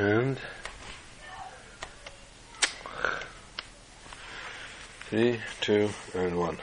[0.00, 0.38] And
[5.10, 6.56] three, two, and one.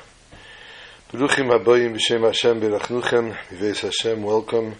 [1.11, 4.23] Baruchim habayim b'shem Hashem berachnuchem b'veis Hashem.
[4.23, 4.73] Welcome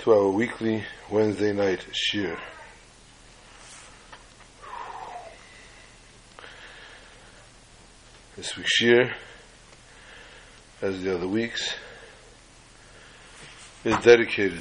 [0.00, 2.38] to our weekly Wednesday night shiur.
[8.36, 9.14] This week's shiur,
[10.82, 11.74] as the other weeks,
[13.82, 14.60] is dedicated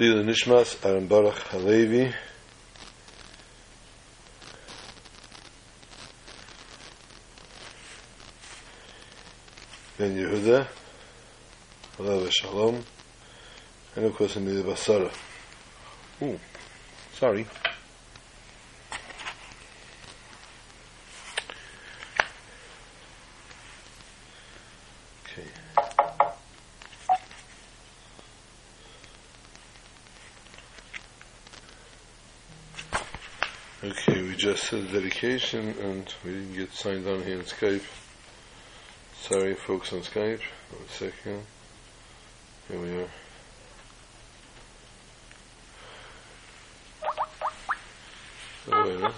[0.00, 2.10] Lila Nishmas Aaron Baruch Halevi
[9.98, 10.66] Ben Yehuda
[11.98, 12.82] Halav Shalom
[13.96, 15.12] and of course in the Basara.
[16.22, 16.40] Ooh,
[17.12, 17.46] sorry.
[25.26, 25.44] Okay.
[34.60, 37.82] Said dedication and we didn't get signed on here in Skype.
[39.20, 40.40] Sorry, folks on Skype.
[40.70, 41.42] One second.
[42.68, 43.08] Here we are.
[48.70, 49.14] Oh, a.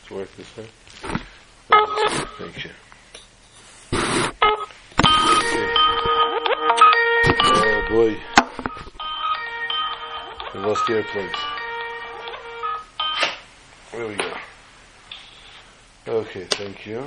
[0.00, 0.66] It's work this way.
[2.38, 2.70] Thank you.
[7.52, 8.16] Oh boy.
[10.54, 11.36] We lost the airplanes.
[13.92, 14.29] There we go.
[16.30, 17.04] Okay, thank you.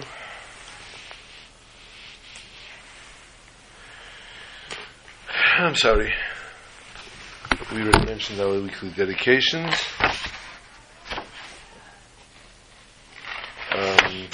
[5.58, 6.14] I'm sorry.
[7.72, 9.74] We already mentioned our weekly dedications.
[13.72, 14.28] Um.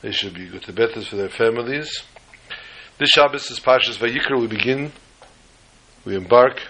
[0.00, 2.02] They should be good to betters for their families.
[2.96, 4.40] This Shabbos is Parshas Vayikra.
[4.40, 4.92] We begin,
[6.06, 6.62] we embark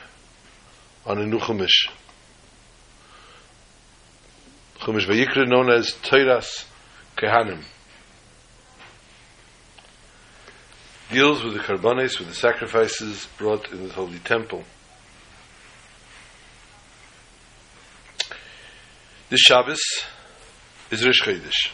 [1.07, 1.39] on a new
[4.85, 5.07] Chumash.
[5.07, 6.67] Vayikra known as Teiras
[7.17, 7.65] Kehanim.
[11.11, 14.65] Deals with the karbanis, with the sacrifices brought in the holy temple.
[19.31, 19.81] This Shabbos
[20.91, 21.71] is Rish Chodesh.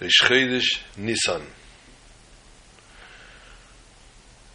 [0.00, 1.42] Rish Chodesh Nisan.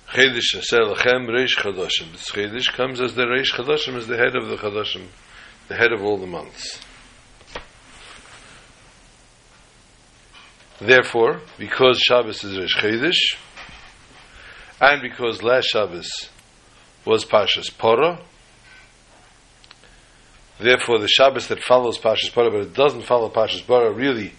[0.09, 2.11] Chedesh Asel Lachem Reish Chadashim.
[2.11, 5.07] This Chedesh comes as the Reish Chadashim, as the head of the Chadashim,
[5.71, 6.81] the head of all the months.
[10.81, 13.37] Therefore, because Shabbos is Reish Chedesh,
[14.81, 16.09] and because last Shabbos
[17.05, 18.21] was Pashas Porah,
[20.59, 24.33] therefore the Shabbos that follows Pashas Porah, but it doesn't follow Pashas Porah, really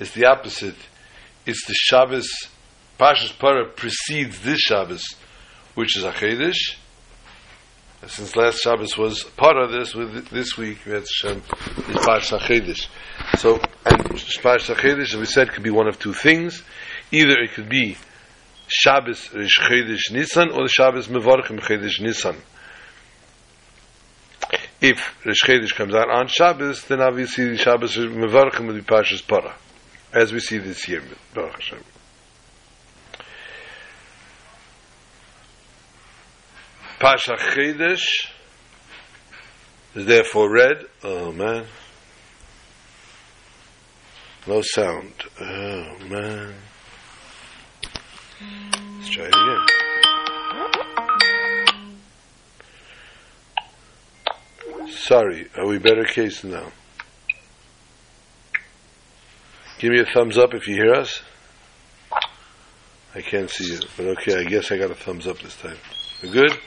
[0.00, 0.76] is the opposite.
[1.44, 2.30] It's the Shabbos,
[2.98, 5.04] Pashas Porah precedes this Shabbos,
[5.74, 6.76] which is a Chedesh.
[8.06, 12.86] Since last Shabbos was Porah, this with this week we had Shem is Chedesh.
[13.38, 13.54] So,
[13.84, 16.62] and Pashas Chedesh, as we said, could be one of two things.
[17.10, 17.96] Either it could be
[18.68, 22.36] Shabbos Rish Chedesh Nisan or the Shabbos Mevarchim Chedesh Nisan.
[24.80, 29.54] If Rish Chedesh comes out on Shabbos, then obviously Shabbos Mevarchim would be Pashas Porah,
[30.12, 31.02] as we see this year.
[31.34, 31.82] Baruch Hashem.
[36.98, 38.28] Pasha Chedesh
[39.94, 40.84] is therefore read.
[41.04, 41.64] Oh man.
[44.48, 45.12] No sound.
[45.40, 46.54] Oh man.
[48.96, 49.66] Let's try it again.
[54.88, 56.72] Sorry, are we better case now?
[59.78, 61.22] Give me a thumbs up if you hear us.
[63.14, 65.78] I can't see you, but okay, I guess I got a thumbs up this time.
[66.20, 66.58] Good?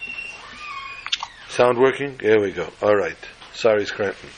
[1.62, 2.18] Sound working?
[2.20, 2.68] There we go.
[2.82, 3.16] All right.
[3.54, 4.30] Sorry, Scranton.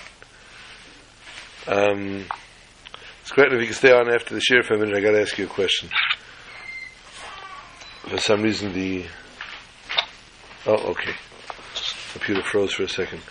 [1.66, 2.26] Um,
[3.24, 5.22] Scranton, if you can stay on after the share for a minute, I got to
[5.22, 5.88] ask you a question.
[8.10, 9.06] For some reason, the
[10.66, 11.14] oh, okay,
[12.12, 13.22] computer froze for a second.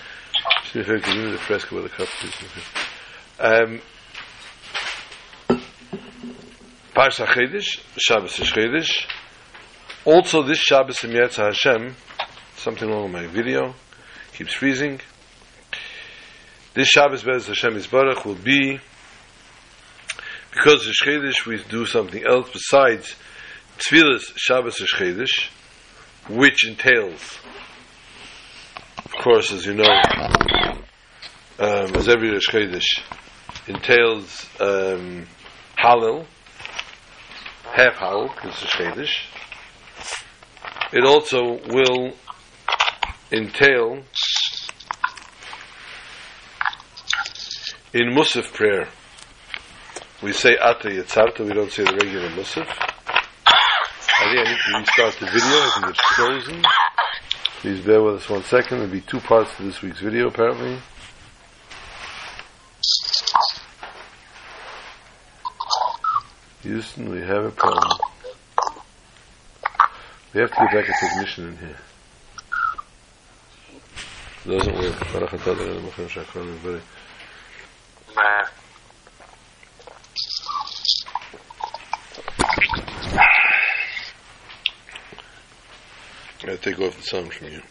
[0.73, 2.09] See if I can the fresco with a cup.
[3.39, 3.81] Um,
[6.97, 7.27] Parsha
[7.99, 9.07] Shabbos is.
[10.07, 11.95] Also, this Shabbos in Hashem
[12.63, 13.75] something wrong with my video.
[14.43, 15.01] Keeps freezing.
[16.75, 18.81] This Shabbos Bez Hashem Baruch will be
[20.51, 23.15] because it's Chedesh we do something else besides
[23.79, 25.49] Tfilas Shabbos Chedesh,
[26.29, 27.39] which entails,
[29.05, 29.85] of course, as you know,
[31.61, 33.01] um, as every Rosh Chodesh
[33.69, 35.25] entails um,
[35.79, 36.27] Hallel,
[37.73, 39.15] half Hallel, because it's Chodesh.
[40.93, 42.17] It also will
[43.33, 44.03] entail
[47.95, 48.89] in Musaf prayer.
[50.23, 52.67] We say Ata Yitzarta, we don't say the regular Musaf.
[54.19, 56.63] I think I need to restart the video, I think it's frozen.
[57.61, 60.79] Please bear with us one second, there'll be two parts to this week's video apparently.
[66.63, 67.99] Houston, we have a problem.
[70.33, 71.77] We have to get back a technician in here.
[74.45, 74.99] Doesn't work.
[75.13, 76.83] Baruch atah everybody.
[86.53, 87.63] I take off the sound from you.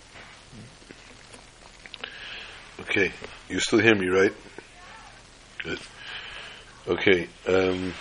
[2.79, 3.12] Okay,
[3.50, 4.33] you still hear me, right?
[5.63, 5.79] Good.
[6.88, 7.94] Okay, um,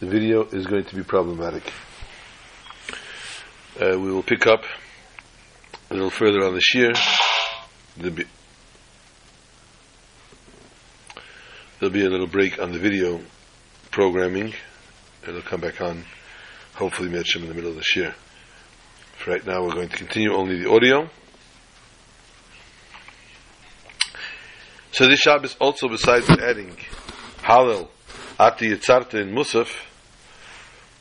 [0.00, 1.72] the video is going to be problematic.
[3.80, 4.62] Uh, we will pick up
[5.94, 6.92] a little further on the shiur.
[7.96, 8.24] There'll be,
[11.78, 13.20] there'll be a little break on the video
[13.92, 14.54] programming.
[15.22, 16.04] It'll come back on,
[16.74, 18.12] hopefully, Mitchum in the middle of the shiur.
[19.18, 21.08] For right now, we're going to continue only the audio.
[24.90, 26.76] So this Shabbos also, besides adding
[27.38, 27.88] Hallel,
[28.40, 29.68] Ati Yitzarta, and Musaf,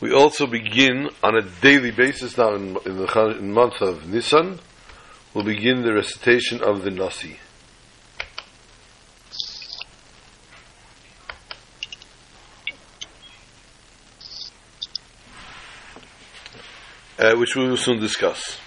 [0.02, 4.60] we also begin on a daily basis now in, in the in month of Nisan,
[5.34, 7.40] we'll begin the recitation of the Nasi.
[17.18, 18.58] Uh, which we will soon discuss.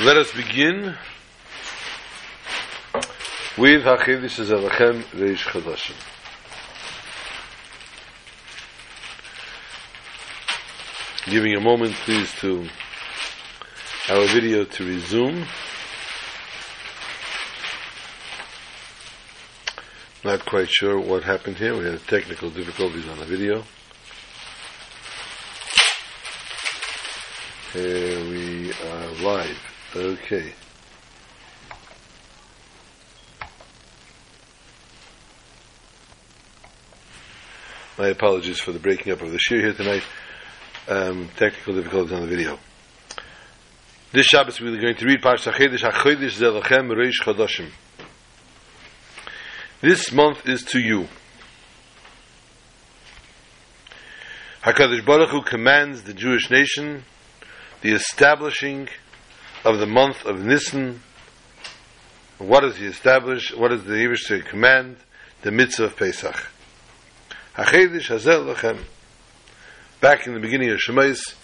[0.00, 0.94] Let us begin
[3.56, 5.96] with Hachidish Zevachem Reish Chadashim.
[11.28, 12.68] Giving a moment, please, to
[14.10, 15.46] our video to resume.
[20.24, 21.76] Not quite sure what happened here.
[21.76, 23.64] We had technical difficulties on the video.
[27.74, 29.58] Here we are live.
[29.94, 30.52] Okay.
[37.98, 40.02] My apologies for the breaking up of the shiur here tonight.
[40.88, 42.58] Um, technical difficulties on the video.
[44.10, 47.70] This Shabbos we are going to read Parsha Chedesh HaChodesh Zelachem Reish Chodashim.
[49.82, 51.08] This month is to you.
[54.62, 57.04] HaKadosh Baruch Hu commands the Jewish nation
[57.82, 58.88] the establishing
[59.62, 61.02] of the month of Nisan.
[62.38, 63.54] What does he establish?
[63.54, 64.96] What does the Yiddish command?
[65.42, 66.46] The mitzvah of Pesach.
[67.56, 68.78] HaChedesh Hazel Lachem.
[70.00, 71.34] Back in the beginning of Shemais,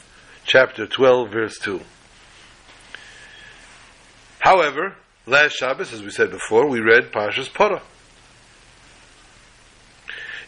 [0.46, 1.82] chapter 12, verse 2.
[4.44, 4.94] However,
[5.24, 7.80] last Shabbos, as we said before, we read Parshas Parah.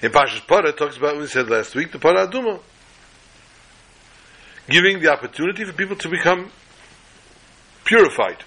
[0.02, 2.60] In Parshas Parah, talks about what we said last week, the Parah Aduma.
[4.68, 6.50] Giving the opportunity for people to become
[7.86, 8.44] purified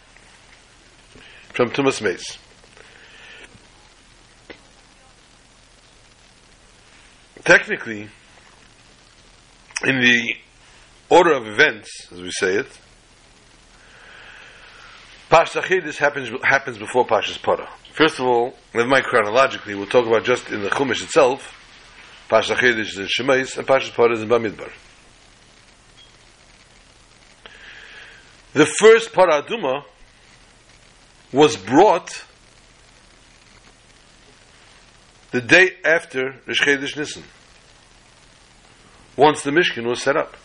[1.55, 2.37] from Tumas Mace.
[7.43, 8.07] Technically,
[9.83, 10.35] in the
[11.09, 12.67] order of events, as we say it,
[15.29, 17.69] Parsha Chidis happens happens before Parshas Parah.
[17.93, 21.55] First of all, never mind chronologically, we'll talk about just in the Chumash itself.
[22.29, 24.71] Parsha Chidis is in Shemais, and Parshas Parah is in Bamidbar.
[28.53, 29.83] The first Parah Aduma
[31.31, 32.25] was brought
[35.29, 37.23] the day after Rish Chedesh Nisan,
[39.15, 40.35] once the Mishkan was set up.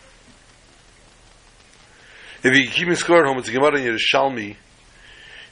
[2.43, 4.57] If you keep in score at home, it's a Gemara in Yerushalmi,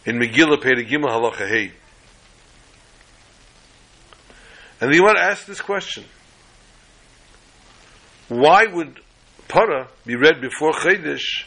[0.06, 1.72] in Megillah Pei Gimel Halacha Hey.
[4.82, 6.04] And the Gemara asked this question.
[8.28, 9.00] Why would
[9.48, 11.46] Para be read before Chedesh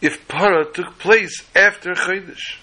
[0.00, 2.58] if Para took place after Chedesh?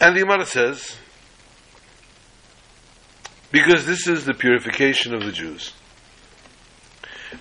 [0.00, 0.96] And the Gemara says,
[3.50, 5.72] because this is the purification of the Jews.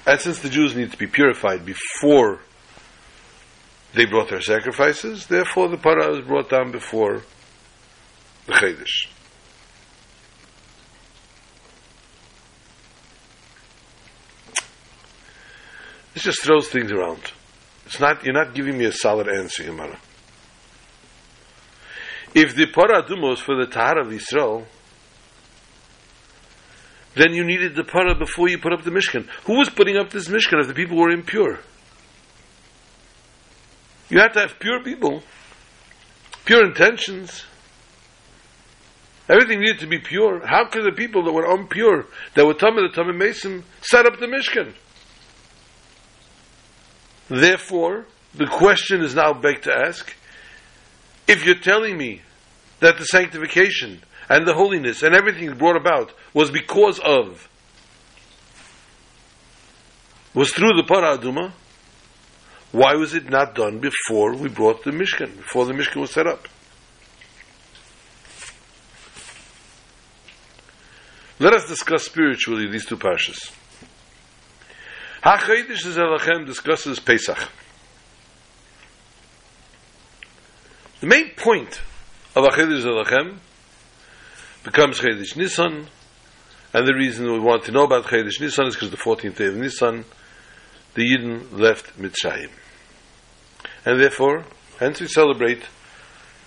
[0.05, 2.39] And since the Jews need to be purified before
[3.93, 7.22] they brought their sacrifices, therefore the para was brought down before
[8.48, 9.07] the Chedesh.
[16.13, 17.31] This just throws things around.
[17.86, 20.00] It's not, you're not giving me a solid answer, Gemara.
[22.36, 24.67] If the para aduma was for the Tahar of Israel,
[27.15, 29.27] then you needed the para before you put up the Mishkan.
[29.46, 31.60] Who was putting up this Mishkan if the people were impure?
[34.10, 35.24] You had to have pure people,
[36.46, 37.46] pure intentions.
[39.29, 40.46] Everything needed to be pure.
[40.46, 44.20] How could the people that were impure, that were Tamil, the Tamil Mason, set up
[44.20, 44.74] the Mishkan?
[47.29, 50.13] Therefore, the question is now begged to ask,
[51.27, 52.22] if you're telling me
[52.82, 54.01] that the sanctification
[54.33, 57.47] and the holiness and everything brought about was because of,
[60.33, 61.51] was through the Para Aduma,
[62.71, 66.25] why was it not done before we brought the Mishkan, before the Mishkan was set
[66.25, 66.47] up?
[71.37, 73.53] Let us discuss spiritually these two parshas.
[75.21, 77.37] HaChaydish Zelachem discusses Pesach.
[81.01, 81.81] The main point
[82.35, 83.37] of HaChaydish Zelachem
[84.63, 85.88] becomes Chaydish Nisan,
[86.74, 89.48] and the reason we want to know about Chaydish Nisan is because the 14th day
[89.48, 90.05] of Nisan,
[90.96, 92.50] the Yidden left Mitzrayim.
[93.86, 94.46] And therefore,
[94.79, 95.63] hence we celebrate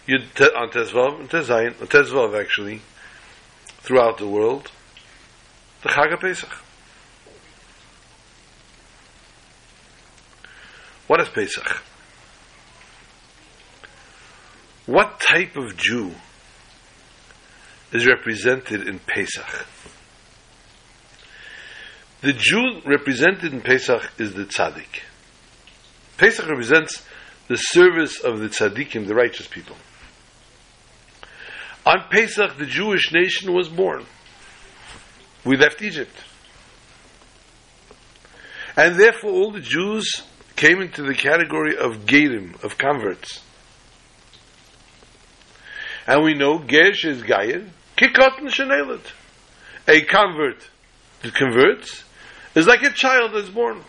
[0.09, 0.23] Yud
[0.57, 2.81] on Tezvav, Tezayin, Tezvav actually,
[3.81, 4.71] throughout the world,
[5.83, 6.51] the Chag Pesach.
[11.07, 11.83] What is Pesach?
[14.87, 16.15] What type of Jew
[17.97, 19.67] is represented in Pesach?
[22.21, 25.03] The Jew represented in Pesach is the tzaddik.
[26.17, 27.05] Pesach represents
[27.49, 29.77] the service of the tzaddikim, the righteous people.
[31.85, 34.05] On Pesach, the Jewish nation was born.
[35.45, 36.17] We left Egypt.
[38.77, 40.23] And therefore, all the Jews
[40.57, 43.41] came into the category of Gerim, of converts.
[46.07, 49.13] And we know Gesh is Gayer, Kikot and Shenelet.
[49.89, 50.69] A convert
[51.23, 52.05] that converts
[52.55, 53.83] is like a child that's born.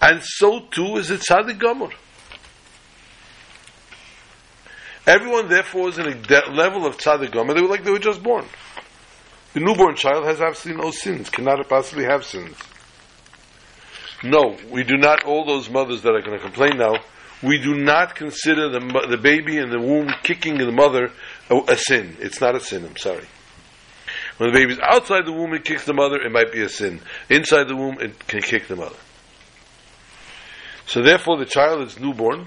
[0.00, 1.90] And so too is it Tzaddik Gomer.
[5.06, 7.54] Everyone, therefore, is in a level of Tzaddik Gomer.
[7.54, 8.44] They were like they were just born.
[9.54, 12.56] The newborn child has absolutely no sins, cannot possibly have sins.
[14.22, 16.96] No, we do not, all those mothers that are going to complain now,
[17.42, 21.10] we do not consider the, the baby in the womb kicking the mother
[21.50, 22.16] a, a sin.
[22.20, 23.26] It's not a sin, I'm sorry.
[24.38, 27.00] When the baby's outside the womb, it kicks the mother, it might be a sin.
[27.28, 28.96] Inside the womb, it can kick the mother.
[30.86, 32.46] So therefore, the child that's newborn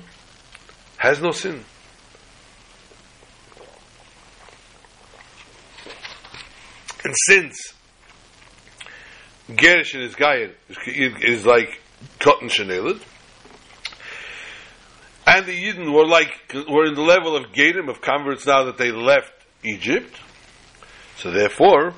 [0.97, 1.63] has no sin.
[7.03, 7.73] And since
[9.49, 10.51] Gerish and his Gayer
[10.87, 11.81] is like
[12.19, 13.01] cotton shenelid,
[15.29, 18.77] and the Yidden were like were in the level of Gadim of converts now that
[18.77, 19.31] they left
[19.63, 20.15] Egypt.
[21.17, 21.93] So therefore,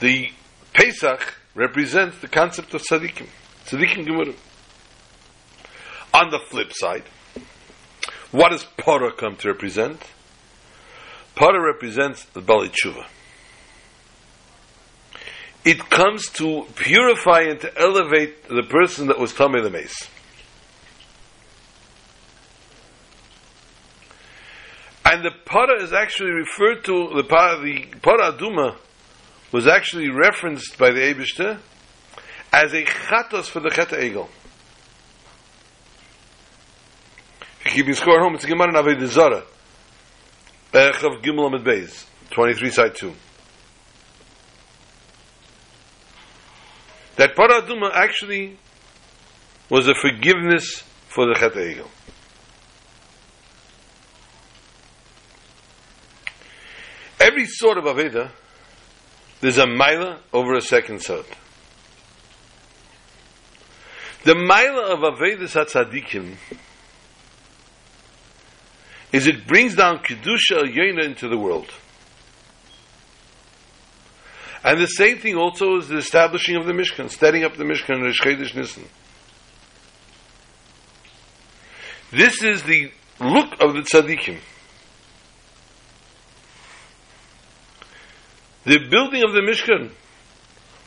[0.00, 0.30] the
[0.72, 3.28] Pesach represents the concept of tzaddikim,
[3.66, 4.36] tzaddikim gemurim.
[6.12, 7.04] On the flip side,
[8.32, 10.02] what does Parah come to represent?
[11.36, 12.70] Parah represents the Bali.
[15.66, 20.08] It comes to purify and to elevate the person that was Tamei the Mace.
[25.04, 28.76] And the Parah is actually referred to, the Parah, the Parah Aduma
[29.50, 31.58] was actually referenced by the Ebishter
[32.52, 34.28] as a chatos for the Chet Egel.
[37.64, 39.42] Keeping score at home, it's a Gemara in Aved Zara.
[40.72, 43.12] Echav Gimel Amid Beis, 23 side 2.
[47.16, 48.58] That Paraduma actually
[49.70, 51.88] was a forgiveness for the Chet Egel.
[57.18, 58.30] Every sort of Aveda,
[59.40, 61.26] there's a Maila over a second sort.
[64.24, 66.36] The Maila of Avedas HaTzadikim
[69.12, 71.72] is it brings down Kedusha Yena into the world.
[74.64, 77.96] And the same thing also is the establishing of the Mishkan, setting up the Mishkan
[77.96, 78.84] in Rish Nissen.
[82.10, 84.38] This is the look of the tzaddikim.
[88.64, 89.92] The building of the Mishkan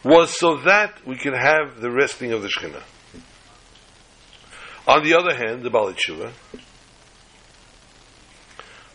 [0.03, 2.83] was so that we can have the resting of the Shekhinah.
[4.87, 6.31] On the other hand, the Baal Tshuva,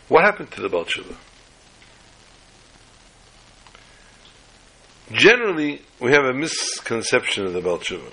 [0.09, 1.17] what happened to the Baal Tshuva?
[5.15, 8.13] Generally, we have a misconception of the Baal Tshuva.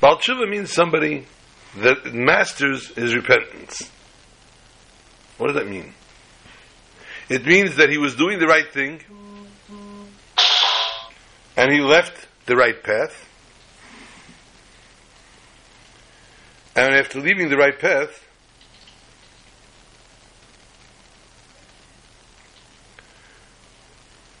[0.00, 1.26] Baal Tshuva means somebody
[1.76, 3.90] that masters his repentance.
[5.36, 5.92] What does that mean?
[7.28, 9.00] It means that he was doing the right thing
[11.56, 13.28] and he left the right path.
[16.74, 18.21] And after leaving the right path,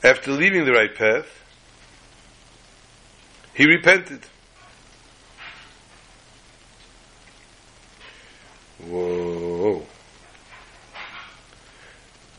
[0.02, 1.26] after leaving the right path,
[3.54, 4.24] he repented.
[8.84, 9.86] Whoa.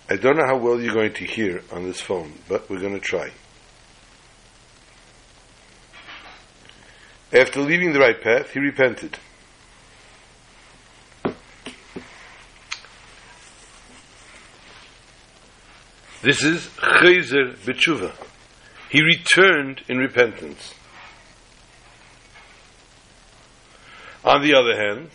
[0.10, 2.94] I don't know how well you're going to hear on this phone, but we're going
[2.94, 3.32] to try.
[7.32, 9.18] After leaving the right path, he repented.
[16.22, 16.70] This is
[17.00, 18.12] Chayzer B'tshuva.
[18.90, 20.74] He returned in repentance.
[24.24, 25.10] On the other hand,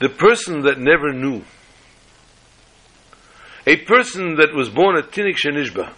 [0.00, 1.42] the person that never knew,
[3.66, 5.92] a person that was born at Tinik Shenishba,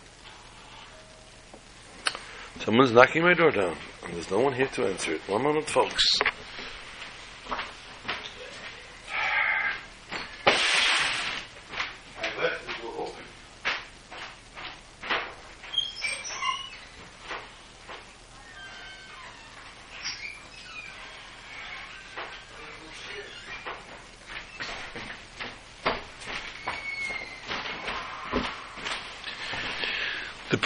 [2.60, 5.20] someone's knocking my door down, and there's no one here to answer it.
[5.28, 6.02] One moment, folks.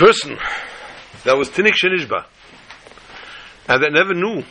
[0.01, 0.39] Person
[1.25, 2.25] that was Tinik Shenishba
[3.69, 4.43] and that never knew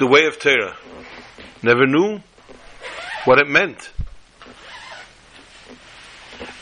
[0.00, 0.76] the way of Torah,
[1.62, 2.18] never knew
[3.26, 3.92] what it meant,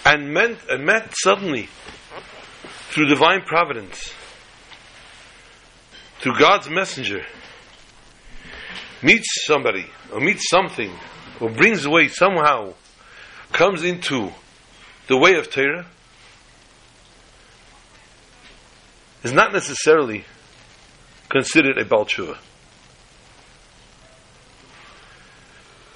[0.05, 1.71] and meant and met suddenly
[2.91, 4.13] through divine providence,
[6.21, 7.25] through God's messenger,
[9.03, 10.93] meets somebody or meets something
[11.41, 12.75] or brings away somehow,
[13.51, 14.31] comes into
[15.09, 15.87] the way of Torah
[19.23, 20.25] is not necessarily
[21.29, 22.39] considered a Baal Tshuva.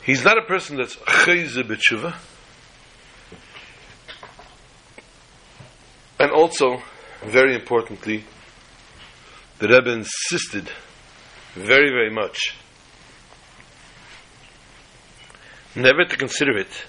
[0.05, 2.15] He's not a person that's Chayze B'tshuva.
[6.19, 6.81] And also,
[7.25, 8.25] very importantly,
[9.59, 10.71] the Rebbe insisted
[11.55, 12.55] very, very much
[15.75, 16.85] never to consider it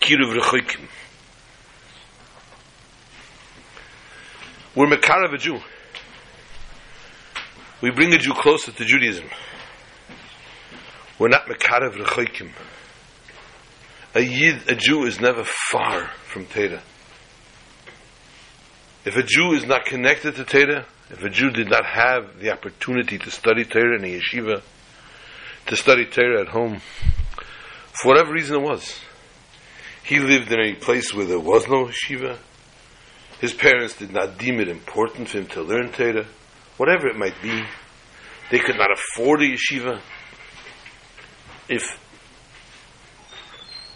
[0.00, 0.88] Kiruv Rechoikim.
[4.76, 5.60] We're Mekarav a Jew.
[7.80, 9.26] We bring a Jew closer to Judaism.
[11.16, 12.50] We're not Mekarav Rechoikim.
[14.16, 16.82] A Yid, a Jew is never far from Torah.
[19.04, 22.50] If a Jew is not connected to Torah, if a Jew did not have the
[22.50, 24.60] opportunity to study Torah in a yeshiva,
[25.66, 26.80] to study Torah at home,
[27.92, 28.98] for whatever reason it was,
[30.02, 32.38] he lived in a place where there was no yeshiva,
[33.44, 36.24] his parents did not deem it important for him to learn Torah,
[36.78, 37.62] whatever it might be.
[38.50, 40.00] They could not afford a yeshiva.
[41.68, 41.82] If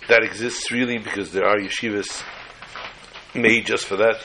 [0.07, 2.23] that exists really, because there are yeshivas
[3.35, 4.21] made just for that.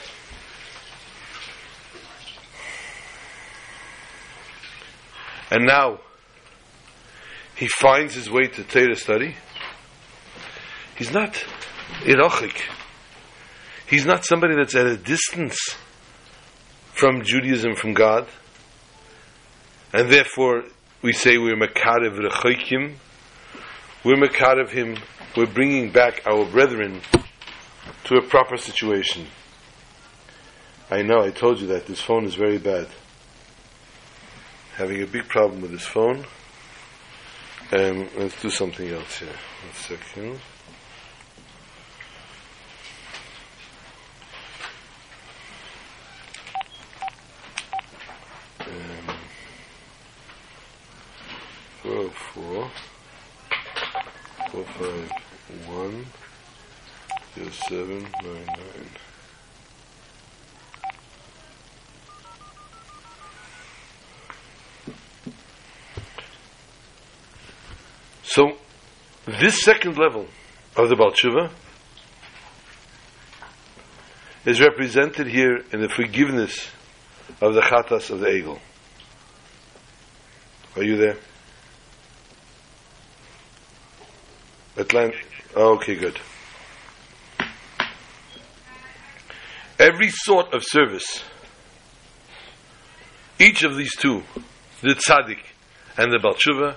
[5.50, 6.02] And now
[7.56, 9.38] he finds his way to Torah study.
[10.98, 11.34] He's not
[12.02, 12.62] irochik.
[13.93, 15.56] He's not somebody that's at a distance
[16.93, 18.27] from Judaism, from God.
[19.93, 20.63] And therefore,
[21.03, 22.95] we say we're Makarev Rechoikim.
[24.03, 24.97] We're Makarev him.
[25.38, 27.01] We're bringing back our brethren
[28.06, 29.27] to a proper situation.
[30.89, 32.88] I know, I told you that this phone is very bad.
[34.77, 36.25] Having a big problem with this phone.
[37.71, 39.29] Um, let's do something else here.
[39.29, 40.39] One second.
[69.39, 70.28] This second level
[70.76, 71.50] of the Baal Tshuva
[74.46, 76.69] is represented here in the forgiveness
[77.41, 78.60] of the Chatas of the Egel.
[80.76, 81.17] Are you there?
[84.76, 85.15] Atlant-
[85.56, 86.19] okay, good.
[89.80, 91.24] Every sort of service,
[93.39, 94.24] each of these two,
[94.82, 95.39] the tzaddik
[95.98, 96.76] and the Balchuva,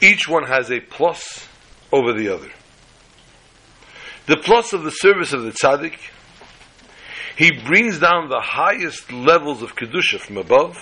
[0.00, 1.46] each one has a plus
[1.96, 2.50] over the other.
[4.26, 5.96] The plus of the service of the tzaddik,
[7.36, 10.76] he brings down the highest levels of kedusha from above,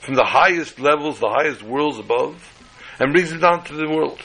[0.00, 2.42] from the highest levels, the highest worlds above,
[2.98, 4.20] and brings it down to the world.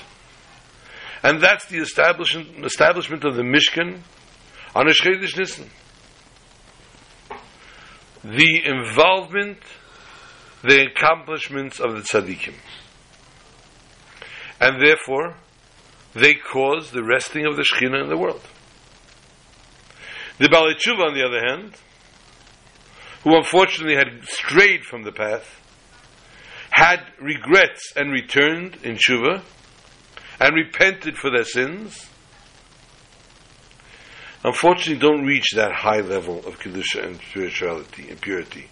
[1.21, 3.99] And that's the establishment, establishment of the Mishkan
[4.75, 5.69] on a Shchedish Nissen.
[8.23, 9.60] The involvement,
[10.63, 12.56] the accomplishments of the tzaddikim.
[14.62, 15.36] And therefore,
[16.13, 18.41] they cause the resting of the Shekhinah in the world.
[20.38, 21.73] The Baalei Teshuva, on the other hand,
[23.23, 25.60] who unfortunately had strayed from the path,
[26.71, 29.41] had regrets and returned in Tshuva,
[30.39, 32.10] and repented for their sins,
[34.43, 38.67] unfortunately don't reach that high level of Kedusha and spirituality and purity.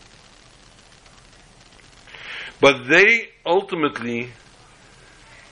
[2.60, 4.32] But they ultimately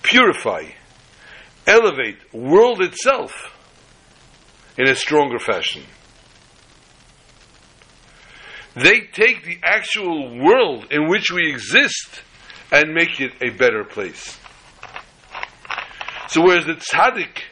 [0.02, 0.66] purify,
[1.70, 3.34] elevate world itself
[4.78, 5.84] in a stronger fashion.
[8.76, 12.22] They take the actual world in which we exist
[12.72, 14.40] and make it a better place.
[16.30, 17.44] So whereas the tzaddik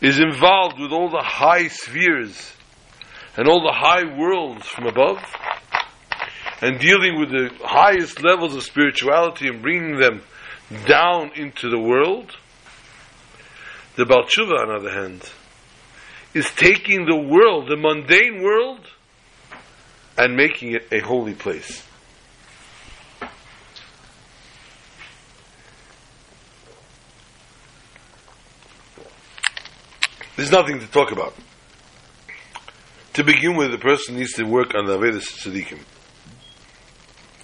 [0.00, 2.52] is involved with all the high spheres
[3.36, 5.18] and all the high worlds from above,
[6.62, 10.22] and dealing with the highest levels of spirituality and bringing them
[10.86, 12.36] down into the world,
[14.00, 15.30] the Balchuva, on the other hand,
[16.32, 18.80] is taking the world, the mundane world,
[20.16, 21.84] and making it a holy place.
[30.36, 31.34] There's nothing to talk about.
[33.12, 35.80] To begin with, the person needs to work on the Avedis Tzadikim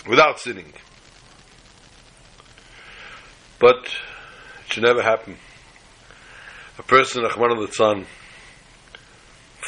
[0.08, 0.72] without sinning.
[3.58, 5.36] But it should never happen.
[6.78, 8.06] A person, Achman al Litzlan,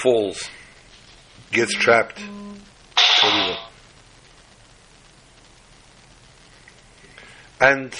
[0.02, 0.48] falls,
[1.50, 2.20] gets trapped.
[7.60, 7.92] And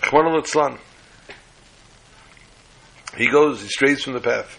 [0.00, 0.78] Achman al Litzlan,
[3.18, 4.58] he goes, he strays from the path.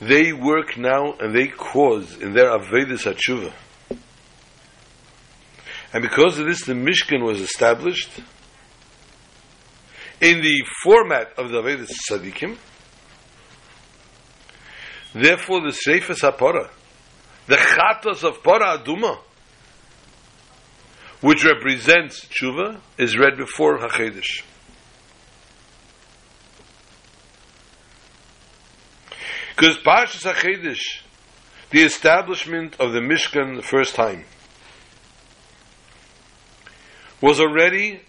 [0.00, 3.52] They work now and they cause in their Avedis Hatshuva.
[5.92, 8.10] And because of this, the Mishkan was established
[10.22, 12.56] in the format of the Avedis Tzadikim.
[15.12, 16.70] Therefore, the Seifas HaPorah,
[17.48, 19.18] the Chatos of Porah Aduma,
[21.20, 24.44] which represents Tshuva, is read before HaChedesh.
[29.56, 31.02] Because Parshas HaChedesh,
[31.70, 34.24] the establishment of the Mishkan the first time,
[37.20, 38.02] was already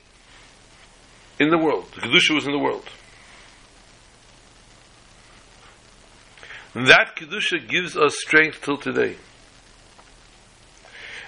[1.40, 1.86] in the world.
[1.96, 2.88] The Kedusha was in the world.
[6.74, 9.18] And That Kedusha gives us strength till today.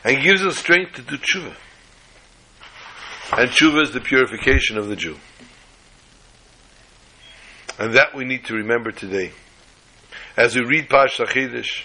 [0.04, 1.56] And gives us strength to do tshuva.
[3.38, 5.18] And tshuva is the purification of the Jew.
[7.78, 9.32] And that we need to remember today
[10.38, 11.84] as we read Pash Sachidish,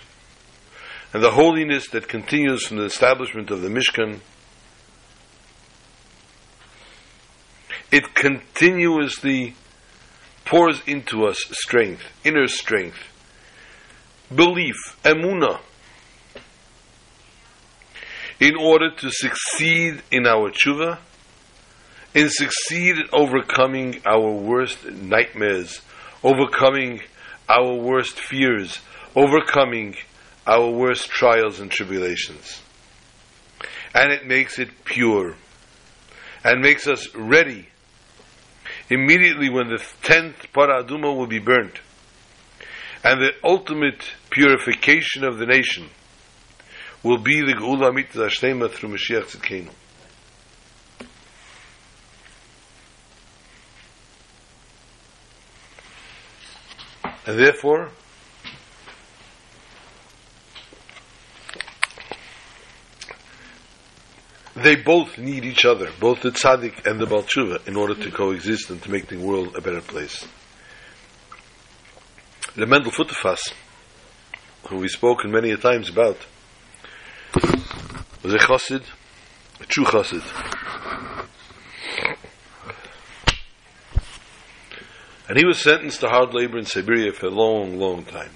[1.13, 4.21] and the holiness that continues from the establishment of the Mishkan,
[7.91, 9.55] it continuously
[10.45, 12.99] pours into us strength, inner strength,
[14.35, 15.61] belief, emuna,
[18.39, 20.99] in order to succeed in our tshuva,
[22.15, 25.81] and succeed in overcoming our worst nightmares,
[26.23, 27.01] overcoming
[27.49, 28.79] our worst fears,
[29.15, 29.97] overcoming
[30.47, 32.63] our worst trials and tribulations.
[33.95, 35.35] And it makes it pure
[36.43, 37.70] and makes us ready
[38.91, 41.81] immediately when the tenth paraduma will be burnt
[43.03, 45.89] and the ultimate purification of the nation
[47.03, 49.71] will be the Geula Mitzvah through Mashiach Tzidkenu.
[57.27, 57.91] And therefore,
[64.57, 68.71] they both need each other, both the tzaddik and the balchuva, in order to coexist
[68.71, 70.27] and to make the world a better place.
[72.57, 73.53] The Mendel Futerfas,
[74.69, 76.19] who we've spoken many a times about,
[78.23, 78.85] was a chassid,
[79.61, 80.23] a true chassid.
[85.29, 88.33] And he was sentenced to hard labor in Siberia for a long, long time.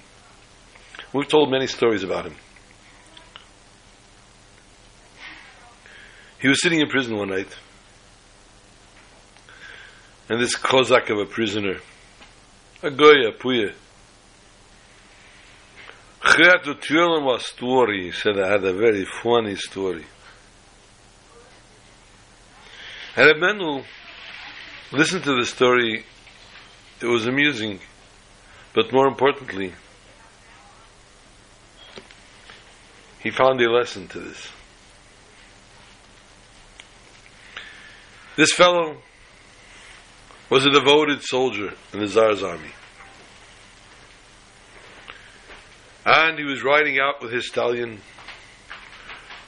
[1.11, 2.35] We've told many stories about him.
[6.45, 7.47] He was sitting in prison one night,
[10.29, 11.77] and this Kozak of a prisoner,
[12.83, 13.73] a Goya, Puya,
[16.23, 18.03] he had to tell him a story.
[18.03, 20.05] He said, I had a very funny story.
[23.15, 23.83] And Mendel
[24.91, 26.05] listened to the story.
[27.01, 27.79] It was amusing,
[28.75, 29.73] but more importantly,
[33.23, 34.51] he found a lesson to this.
[38.35, 38.97] This fellow
[40.49, 42.71] was a devoted soldier in the Tsar's army.
[46.05, 48.01] And he was riding out with his stallion,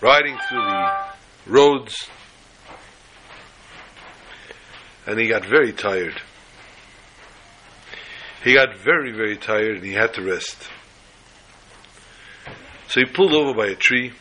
[0.02, 0.92] riding through the
[1.46, 2.08] roads,
[5.06, 6.22] and he got very tired.
[8.44, 10.70] He got very, very tired and he had to rest.
[12.88, 14.14] So he pulled over by a tree,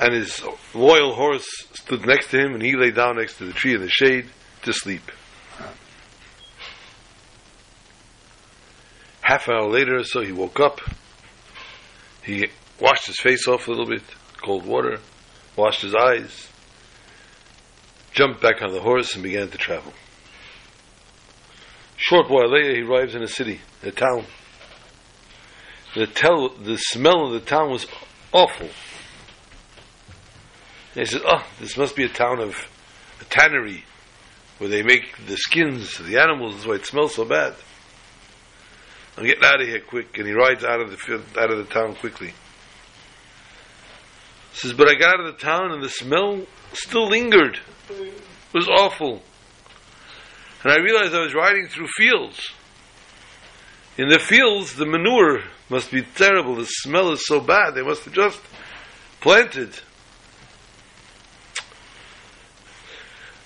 [0.00, 0.42] and his
[0.74, 3.80] loyal horse stood next to him, and he lay down next to the tree in
[3.80, 4.26] the shade
[4.62, 5.02] to sleep.
[9.22, 10.80] Half an hour later or so, he woke up.
[12.22, 12.46] He
[12.80, 14.02] washed his face off a little bit,
[14.42, 15.00] cold water,
[15.56, 16.48] washed his eyes,
[18.12, 19.92] jumped back on the horse, and began to travel.
[21.96, 24.24] Short while later, he arrives in a city, a town.
[25.94, 27.86] The, tel- the smell of the town was
[28.32, 28.68] awful.
[30.94, 32.56] He said, "Oh, this must be a town of
[33.20, 33.84] a tannery,
[34.58, 36.54] where they make the skins of the animals.
[36.54, 37.54] That's why it smells so bad."
[39.18, 40.16] I'm getting out of here quick.
[40.16, 42.28] And he rides out of the field, out of the town quickly.
[44.52, 47.58] He says, but I got out of the town and the smell still lingered.
[47.90, 48.14] It
[48.54, 49.22] was awful.
[50.62, 52.52] And I realized I was riding through fields.
[53.96, 56.54] In the fields, the manure must be terrible.
[56.54, 57.74] The smell is so bad.
[57.74, 58.40] They must have just
[59.20, 59.80] planted.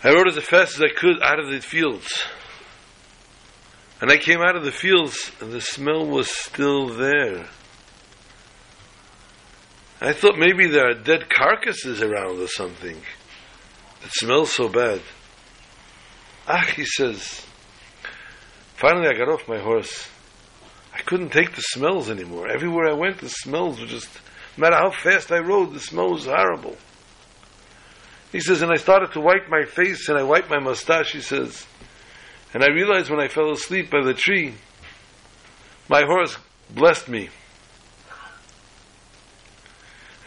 [0.04, 2.24] I rode as fast as I could out of the fields.
[4.00, 7.46] And I came out of the fields, and the smell was still there.
[10.00, 12.96] I thought maybe there are dead carcasses around or something.
[12.96, 15.00] It smells so bad.
[16.48, 17.46] Ah, he says.
[18.74, 20.08] Finally, I got off my horse.
[20.92, 22.48] I couldn't take the smells anymore.
[22.48, 24.10] Everywhere I went, the smells were just,
[24.56, 26.76] no matter how fast I rode, the smell was horrible.
[28.32, 31.20] He says, and I started to wipe my face and I wiped my mustache, he
[31.20, 31.66] says.
[32.54, 34.54] And I realized when I fell asleep by the tree,
[35.88, 36.38] my horse
[36.70, 37.28] blessed me.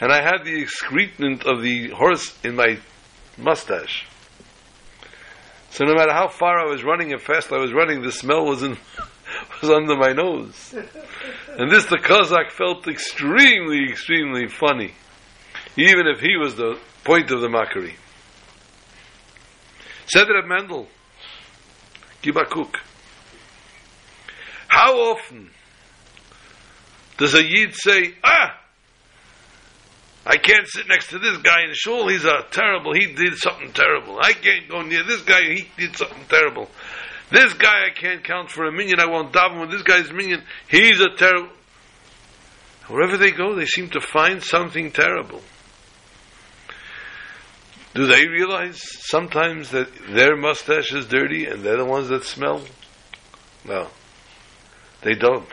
[0.00, 2.78] And I had the excrement of the horse in my
[3.36, 4.06] mustache.
[5.70, 8.44] So no matter how far I was running and fast I was running, the smell
[8.44, 8.76] was in,
[9.60, 10.74] was under my nose.
[11.58, 14.94] And this the Kozak felt extremely, extremely funny.
[15.76, 17.94] Even if he was the point of the mockery.
[20.08, 20.88] Said Reb Mendel,
[22.22, 22.74] Gibakuk.
[24.66, 25.50] How often
[27.16, 28.60] does a Yid say, ah,
[30.26, 33.72] I can't sit next to this guy in shul, he's a terrible, he did something
[33.72, 34.18] terrible.
[34.20, 36.68] I can't go near this guy, he did something terrible.
[37.30, 40.42] This guy I can't count for a minyan, I won't daven with this guy's minyan,
[40.68, 41.52] he's a terrible.
[42.88, 45.42] Wherever they go, they seem to find something terrible.
[47.96, 52.62] Do they realize sometimes that their mustache is dirty and they're the ones that smell?
[53.64, 53.88] No.
[55.00, 55.48] They don't.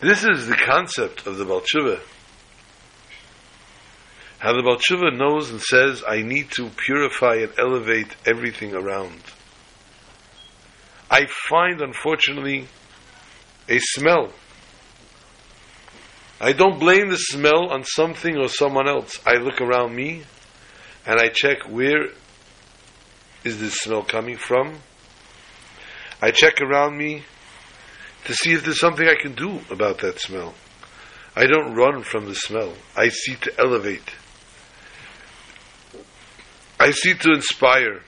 [0.00, 2.00] This is the concept of the Balshuva.
[4.40, 9.20] How the Balshuva knows and says, I need to purify and elevate everything around.
[11.08, 12.66] I find, unfortunately,
[13.68, 14.32] a smell
[16.40, 19.20] I don't blame the smell on something or someone else.
[19.26, 20.22] I look around me
[21.04, 22.06] and I check where
[23.44, 24.78] is this smell coming from.
[26.22, 27.24] I check around me
[28.24, 30.54] to see if there's something I can do about that smell.
[31.36, 32.72] I don't run from the smell.
[32.96, 34.14] I seek to elevate.
[36.78, 38.02] I seek to inspire.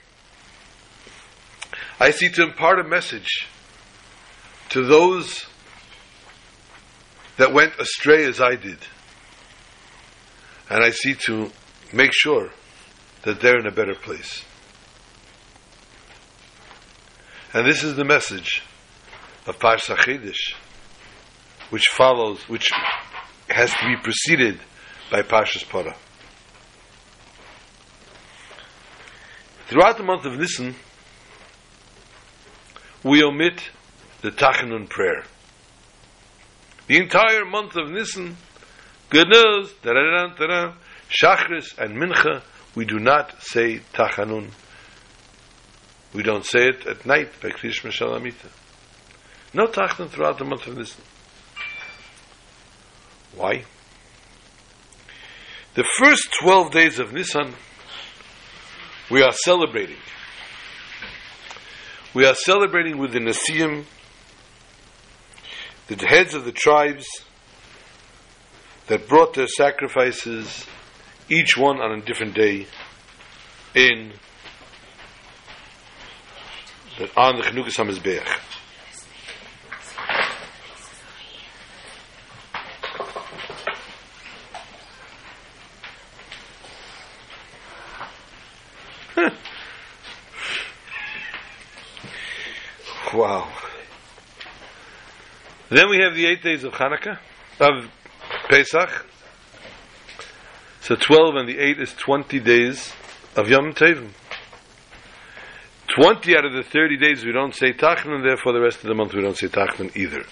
[1.99, 3.47] I seek to impart a message
[4.69, 5.45] to those
[7.37, 8.77] that went astray as I did.
[10.69, 11.51] And I see to
[11.91, 12.49] make sure
[13.23, 14.43] that they're in a better place.
[17.53, 18.63] And this is the message
[19.45, 20.55] of Parsha Chedesh,
[21.69, 22.69] which follows, which
[23.49, 24.59] has to be preceded
[25.11, 25.95] by Parshas Parah.
[29.67, 30.75] Throughout the month of Nisan,
[33.03, 33.69] we omit
[34.21, 35.23] the Tachanun prayer.
[36.87, 38.37] The entire month of Nisan,
[39.13, 39.71] Good news.
[39.83, 42.41] Shachris and Mincha,
[42.73, 44.49] we do not say Tachanun.
[46.15, 48.49] We don't say it at night by Krish Mashalamita.
[49.53, 51.03] No Tachanun throughout the month of Nisan.
[53.35, 53.65] Why?
[55.75, 57.53] The first 12 days of Nisan,
[59.11, 59.97] we are celebrating.
[62.15, 63.85] We are celebrating with the Nasiim,
[65.87, 67.05] the heads of the tribes
[68.87, 70.65] that brought their sacrifices,
[71.29, 72.67] each one on a different day,
[73.75, 74.13] in
[77.17, 78.52] on the Chanukas HaMizbeach.
[95.73, 97.17] Then we have the eight days of Hanukkah,
[97.59, 97.89] of
[98.47, 99.07] Pesach.
[100.81, 102.93] So 12 and the 8 is 20 days
[103.35, 104.11] of Yom Tevim.
[105.95, 108.93] 20 out of the 30 days we don't say Tachnun, therefore the rest of the
[108.93, 110.23] month we don't say Tachnun either.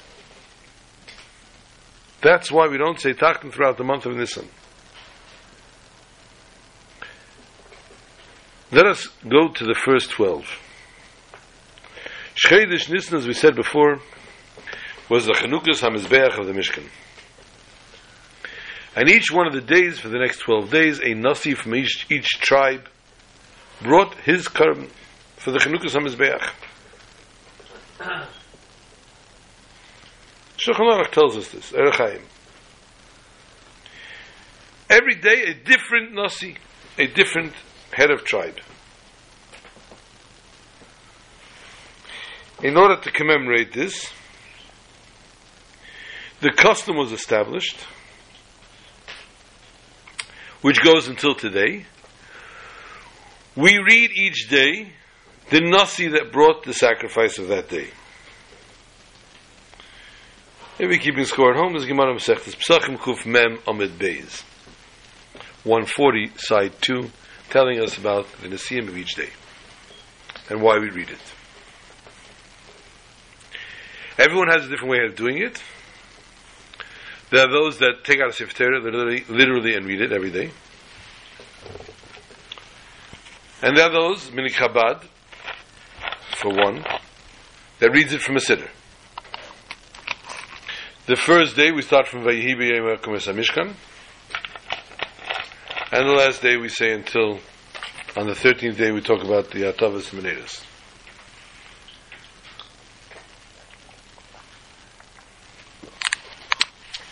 [2.22, 4.48] That's why we don't say Tachnun throughout the month of Nisan.
[8.72, 10.46] Let us go to the first 12.
[12.46, 14.02] Shchedish Nisan, as we said before,
[15.12, 16.88] was the Chanukas HaMizbeach of the Mishkan.
[18.96, 22.08] And each one of the days for the next 12 days, a Nasi from each,
[22.10, 22.88] each tribe
[23.82, 24.88] brought his karm
[25.36, 26.54] for the Chanukas HaMizbeach.
[30.58, 32.22] Shulchan Aruch tells us this, Erechaim.
[34.90, 36.56] Every day a different Nasi,
[36.98, 37.52] a different
[37.92, 38.62] head of tribe.
[42.64, 44.10] In order to commemorate this,
[46.42, 47.80] the custom was established,
[50.62, 51.86] which goes until today.
[53.56, 54.94] We read each day
[55.50, 57.90] the Nasi that brought the sacrifice of that day.
[60.80, 64.44] If we keeping score at home, there's Gemara Masechtas Pesachim Kuf Mem Amid Beis.
[65.64, 67.08] 140, side 2,
[67.52, 69.30] telling us about the Nasiim of each day
[70.50, 71.20] and why we read it.
[74.18, 75.62] Everyone has a different way of doing it.
[77.32, 80.52] There are those that take out a Torah literally, literally and read it every day.
[83.62, 85.06] And there are those, Minik Chabad,
[86.36, 86.84] for one,
[87.80, 88.70] that reads it from a siddur.
[91.06, 93.76] The first day we start from Vayihi B'Yom Mishkan,
[95.94, 97.40] and the last day we say until
[98.18, 100.66] on the 13th day we talk about the Atavas Menedas.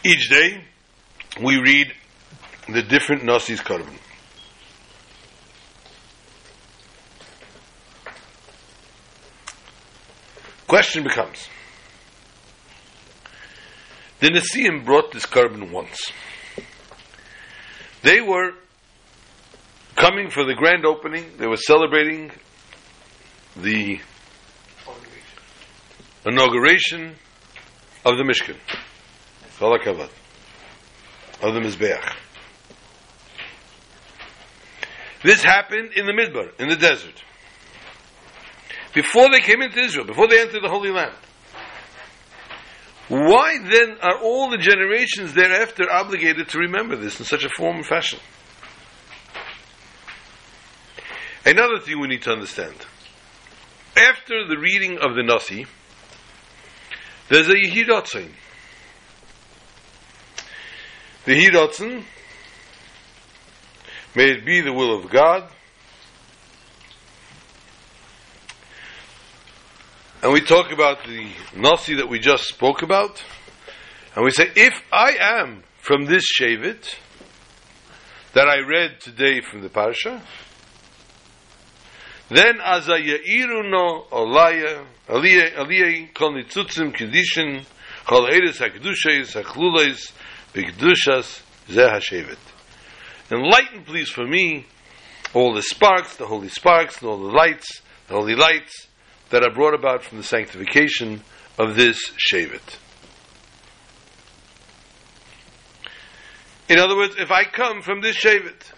[0.10, 0.64] Each day
[1.40, 1.94] we read
[2.68, 3.96] the different Nasi's Karban.
[10.68, 11.48] Question becomes
[14.20, 16.12] the Nasiim brought this Karban once.
[18.02, 18.54] They were
[19.96, 22.32] coming for the grand opening, they were celebrating
[23.56, 24.00] the
[26.26, 27.16] inauguration
[28.04, 28.58] of the Mishkan.
[29.60, 30.10] Chalakavad.
[31.42, 32.16] Of the Mizbeach.
[35.24, 37.24] This happened in the Midbar, in the desert.
[38.94, 41.16] Before they came into Israel, before they entered the Holy Land.
[43.10, 47.78] Why then are all the generations thereafter obligated to remember this in such a form
[47.78, 48.20] and fashion?
[51.46, 52.76] Another thing we need to understand.
[53.98, 55.66] After the reading of the Nasi,
[57.30, 58.32] there's a Yehi Ratzon.
[61.26, 62.04] The Yehidatzin,
[64.16, 65.52] may it be the will of God,
[70.24, 73.22] and we talk about the Nasi that we just spoke about,
[74.16, 76.96] and we say, if I am from this Shavit
[78.32, 80.22] that I read today from the Parsha,
[82.30, 87.66] then azayairuno olaya aliyah kol nitzutzim kedishin
[88.06, 90.14] kol eres hakdushes haklulais
[90.54, 92.38] bigdushas zeh hashevet.
[93.32, 94.66] Enlighten, please, for me
[95.34, 98.88] all the sparks, the holy sparks, and all the lights, the holy lights
[99.30, 101.22] that are brought about from the sanctification
[101.58, 102.78] of this Shevet.
[106.68, 108.72] In other words, if I come from this Shevet,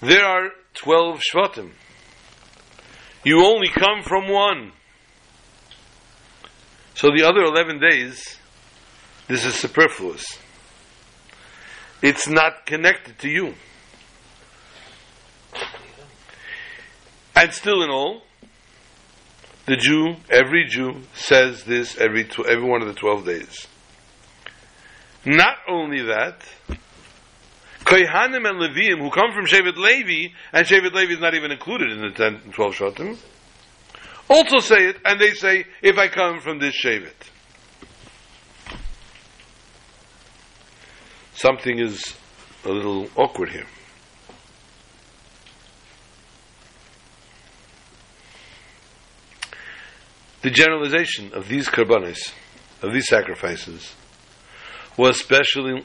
[0.00, 1.72] there are 12 Shvatim.
[3.24, 4.72] You only come from one.
[6.94, 8.38] So the other 11 days,
[9.30, 10.38] this is superfluous.
[12.02, 13.54] It's not connected to you.
[17.36, 18.22] And still in all,
[19.66, 23.68] the Jew, every Jew, says this every, tw- every one of the 12 days.
[25.24, 26.42] Not only that,
[27.84, 31.92] Kohanim and Levim, who come from Shevet Levi, and Shevet Levi is not even included
[31.92, 33.16] in the 10 and 12 Shvatim,
[34.28, 37.29] also say it, and they say, if I come from this Shevet.
[41.40, 42.14] Something is
[42.66, 43.64] a little awkward here.
[50.42, 52.34] The generalization of these karbanis,
[52.82, 53.94] of these sacrifices,
[54.98, 55.82] was specially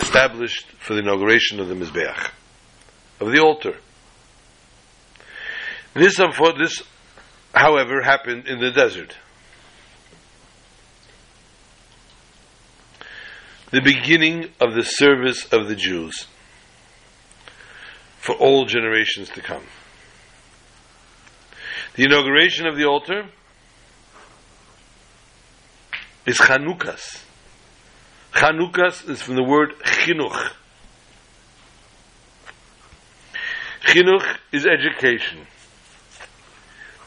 [0.00, 2.30] established for the inauguration of the Mizbeach,
[3.20, 3.76] of the altar.
[5.92, 6.82] This, this,
[7.54, 9.18] however, happened in the desert.
[13.72, 16.26] The beginning of the service of the Jews
[18.18, 19.64] for all generations to come.
[21.94, 23.24] The inauguration of the altar
[26.26, 27.24] is Chanukas.
[28.32, 30.52] Chanukas is from the word chinuch.
[33.86, 35.46] Chinuch is education.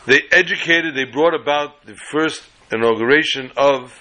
[0.07, 3.93] They educated, they brought about the first inauguration of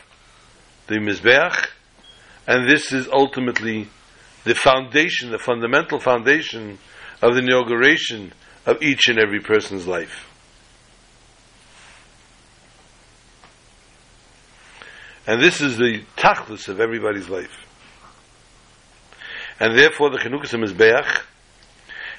[0.87, 1.69] the Mizbeach,
[2.47, 3.89] and this is ultimately
[4.45, 6.79] the foundation, the fundamental foundation
[7.23, 8.33] of the inauguration
[8.67, 10.29] of each and every person's life.
[15.27, 17.65] And this is the tachlis of everybody's life.
[19.59, 21.23] And therefore the Chanukas Mizbeach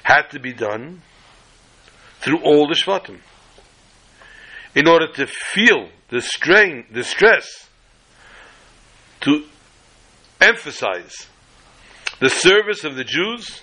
[0.02, 1.02] had to be done
[2.18, 3.20] through all the Shvatim.
[4.74, 7.68] In order to feel the strain, the stress,
[9.20, 9.44] to
[10.40, 11.26] emphasize
[12.20, 13.60] the service of the Jews,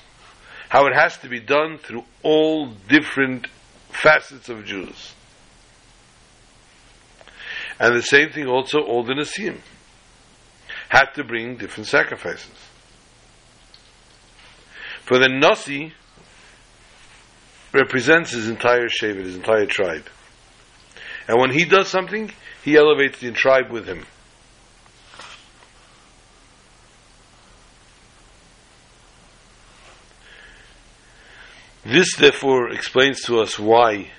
[0.70, 3.48] how it has to be done through all different
[3.90, 5.14] facets of Jews.
[7.80, 9.60] And the same thing also, all the Nasim
[10.90, 12.52] had to bring different sacrifices.
[15.06, 15.94] For the Nasi
[17.74, 20.08] represents his entire Shevet, his entire tribe.
[21.28, 22.32] And when he does something,
[22.64, 24.06] he elevates the tribe with him.
[31.86, 34.12] This, therefore, explains to us why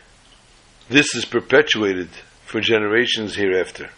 [0.88, 2.10] this is perpetuated
[2.44, 3.90] for generations hereafter.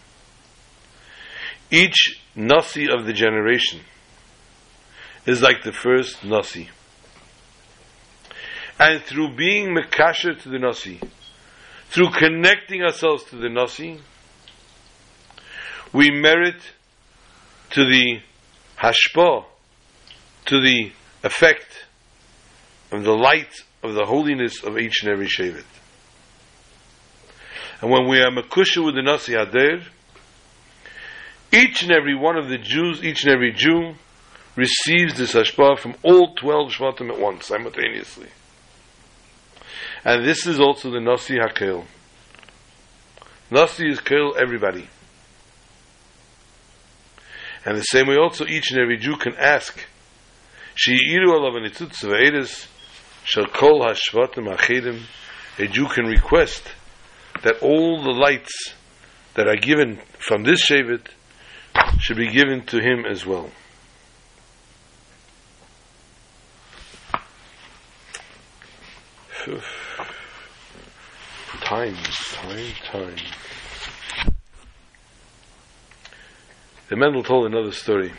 [1.70, 3.80] Each Nasi of the generation
[5.26, 6.70] is like the first Nasi.
[8.78, 11.00] And through being Mekasher to the Nasi,
[11.88, 13.98] through connecting ourselves to the Nasi,
[15.92, 16.60] we merit
[17.70, 18.20] to the
[18.78, 19.44] hashpa,
[20.44, 20.92] to the
[21.24, 21.85] effect
[22.92, 25.64] of the light of the holiness of each and every Shevet.
[27.80, 29.84] And when we are Makusha with the Nasi Hader,
[31.52, 33.94] each and every one of the Jews, each and every Jew,
[34.56, 38.28] receives this hashpah from all 12 Shvatim at once, simultaneously.
[40.04, 41.84] And this is also the Nasi HaKel.
[43.50, 44.88] Nasi is Kel everybody.
[47.64, 49.84] And the same way also each and every Jew can ask,
[50.74, 52.66] She'iru alav anitzutz v'edis
[53.26, 55.02] shall kol hashvatim achedim
[55.58, 56.62] a Jew can request
[57.42, 58.74] that all the lights
[59.34, 61.08] that are given from this Shevet
[61.98, 63.50] should be given to him as well.
[71.62, 73.16] Time, time, time.
[76.88, 78.12] The Mendel told another story.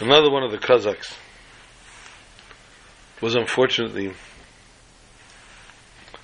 [0.00, 1.16] Another one of the Kazakhs
[3.20, 4.12] was unfortunately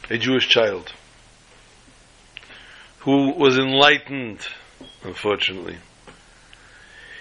[0.09, 0.93] a Jewish child
[3.01, 4.47] who was enlightened,
[5.03, 5.79] unfortunately.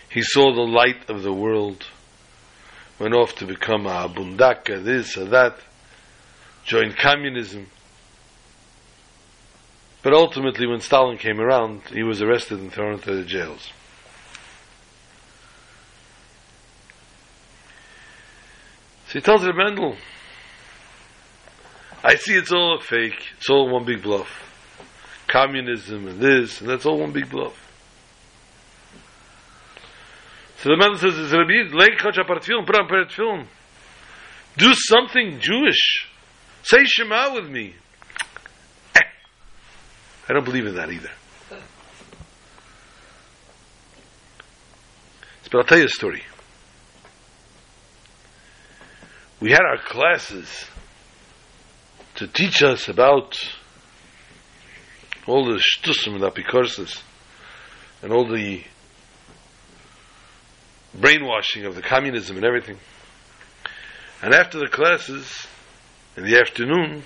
[0.10, 1.88] He saw the light of the world,
[3.00, 5.58] went off to become a bundaka, this or that,
[6.66, 7.66] joined communism.
[10.04, 13.72] But ultimately, when Stalin came around, he was arrested and thrown into the jails.
[19.14, 19.96] So he tells the Mendel,
[22.04, 24.28] I see it's all a fake, it's all one big bluff.
[25.28, 27.54] Communism and this, and that's all one big bluff.
[30.58, 31.14] So the Mendel says,
[34.58, 36.08] do something Jewish.
[36.64, 37.76] Say Shema with me.
[38.96, 39.00] Eh.
[40.28, 41.12] I don't believe in that either.
[45.52, 46.24] But I'll tell you a story.
[49.44, 50.48] We had our classes
[52.16, 53.38] to teach us about
[55.28, 57.02] all the shtusim and apikorsis
[58.02, 58.64] and all the
[60.96, 62.78] brainwashing of the communism and everything.
[64.22, 65.46] And after the classes,
[66.16, 67.04] in the afternoon,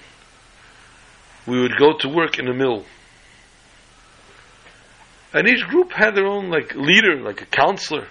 [1.48, 2.86] we would go to work in a mill.
[5.34, 8.08] And each group had their own like leader, like a counselor.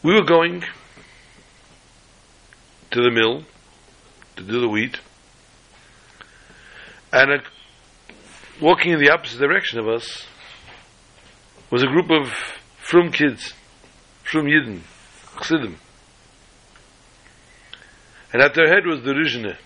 [0.00, 0.62] We were going
[2.92, 3.42] to the mill
[4.36, 5.00] to do the wheat,
[7.12, 7.42] and a,
[8.60, 10.24] walking in the opposite direction of us
[11.68, 12.28] was a group of
[12.76, 13.54] frum kids,
[14.22, 14.82] frum Yidden,
[15.38, 15.76] Chassidim.
[18.32, 19.56] And at their head was the Rizhne.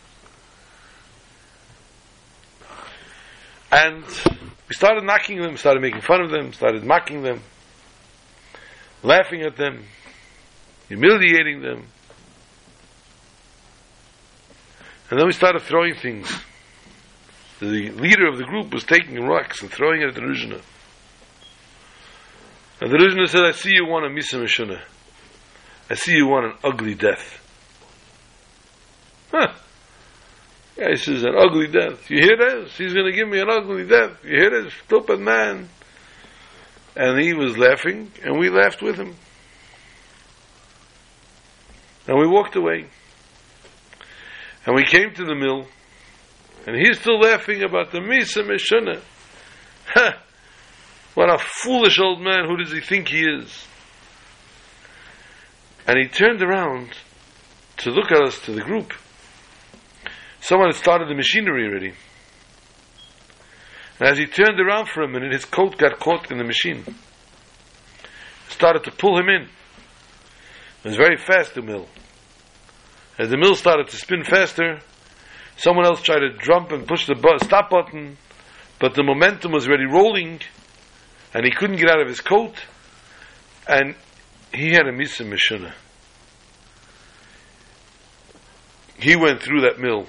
[3.70, 4.05] And
[4.68, 7.43] we started knocking them, started making fun of them, started mocking them,
[9.03, 9.85] laughing at them,
[10.93, 11.86] humiliating them.
[15.11, 16.30] And then we started throwing things.
[17.61, 20.61] The leader of the group was taking rocks and throwing it at the Rizhna.
[22.82, 24.82] And the Rizhna said, I see you want a Misa Mishuna.
[25.88, 27.40] I see you want an ugly death.
[29.30, 29.55] Huh.
[30.76, 32.11] Yeah, he says, an ugly death.
[32.11, 32.76] You hear this?
[32.76, 34.18] He's going to give me an ugly death.
[34.24, 34.74] You hear this?
[34.84, 35.70] Stupid man.
[36.97, 39.16] And he was laughing, and we laughed with him.
[42.07, 42.86] And we walked away.
[44.66, 45.66] And we came to the mill,
[46.66, 49.00] and he's still laughing about the Misa Mishuna.
[49.94, 50.22] Ha!
[51.14, 53.66] What a foolish old man, who does he think he is?
[55.86, 56.90] And he turned around
[57.78, 58.92] to look at us, to the group.
[60.40, 61.92] Someone had started the machinery already.
[63.98, 66.84] And as he turned around for a minute, his coat got caught in the machine.
[68.48, 69.48] Started to pull him in.
[70.85, 71.87] It was very fast, the mill.
[73.18, 74.80] As the mill started to spin faster,
[75.57, 78.16] someone else tried to jump and push the bu- stop button,
[78.80, 80.41] but the momentum was already rolling,
[81.33, 82.55] and he couldn't get out of his coat,
[83.68, 83.95] and
[84.53, 85.72] he had a misa mishuna.
[88.99, 90.07] He went through that mill.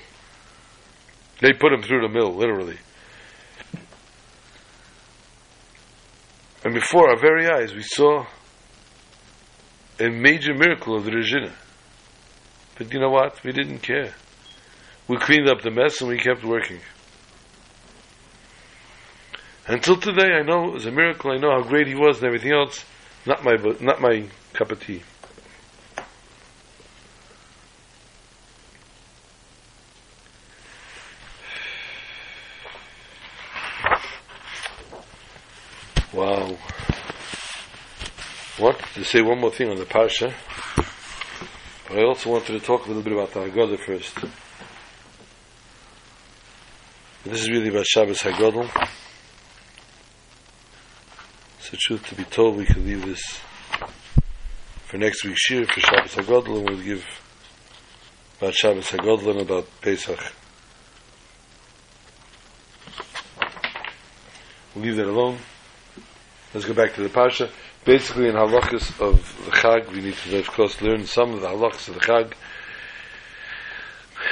[1.39, 2.77] They put him through the mill, literally.
[6.63, 8.25] And before our very eyes, we saw
[9.99, 11.53] a major miracle of the Regina.
[12.77, 13.43] But you know what?
[13.43, 14.13] We didn't care.
[15.07, 16.79] We cleaned up the mess and we kept working.
[19.67, 21.31] Until today, I know it was a miracle.
[21.31, 22.83] I know how great he was and everything else.
[23.25, 25.03] Not my, not my cup of tea.
[36.13, 36.57] Wow.
[38.57, 38.82] What?
[38.93, 40.31] To say one more thing on the Parsha.
[41.89, 44.15] I also wanted to talk a little bit about the Haggadah first.
[47.25, 48.69] This is really about Shabbos HaGadol.
[51.59, 53.39] So truth to be told, we could leave this
[54.85, 57.03] for next week's year for Shabbos HaGadol, and we'll give
[58.37, 60.19] about Shabbos HaGadol and about Pesach.
[64.75, 65.39] We'll leave that alone.
[66.53, 67.49] Let's go back to the Parsha.
[67.85, 71.47] Basically, in halachas of the Chag, we need to, of course, learn some of the
[71.47, 72.33] halachas of the Chag.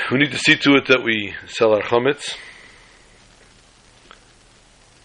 [0.09, 2.37] We need to see to it that we sell our chametz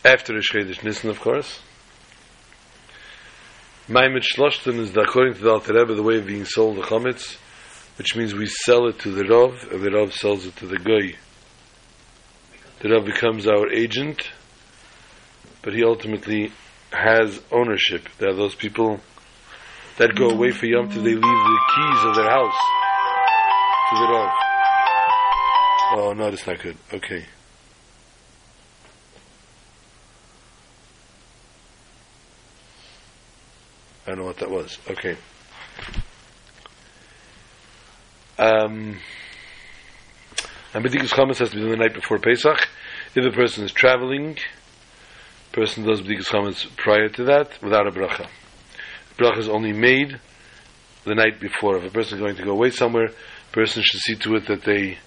[0.04, 1.58] after the Chodesh Nisan, of course.
[3.88, 7.38] Maimet Shloshten is, according to the Alter Rebbe, the way of being sold the chametz,
[7.98, 10.78] which means we sell it to the Rav, and the Rav sells it to the
[10.78, 11.16] Goy.
[12.78, 14.30] The Rav becomes our agent,
[15.62, 16.52] but he ultimately
[16.92, 18.08] has ownership.
[18.18, 19.00] There are those people
[19.98, 22.58] that go away for Yom Tov, they leave the keys of their house
[23.90, 24.32] to the Rav.
[25.92, 26.76] Oh, no, that's not good.
[26.92, 27.24] Okay.
[34.06, 34.78] I don't know what that was.
[34.90, 35.16] Okay.
[38.38, 38.98] Um,
[40.74, 42.68] and B'dikus Chametz has to be done the night before Pesach.
[43.14, 44.36] If the person is traveling,
[45.56, 48.28] person does B'dikus Chametz prior to that without a bracha.
[49.18, 50.20] Bracha is only made
[51.04, 51.78] the night before.
[51.78, 53.08] If a person is going to go away somewhere,
[53.52, 54.98] person should see to it that they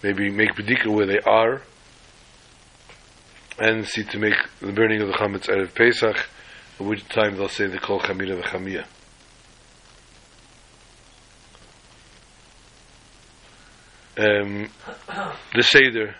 [0.00, 1.60] maybe make B'dika where they are
[3.58, 6.28] and see to make the burning of the Chametz of Pesach,
[6.78, 8.86] at which time they'll say the Kol Chamira V'Chamiyah.
[14.18, 14.68] um,
[15.54, 16.14] the Seder,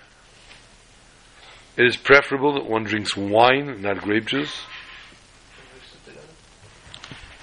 [1.76, 4.60] it is preferable that one drinks wine, not grape juice.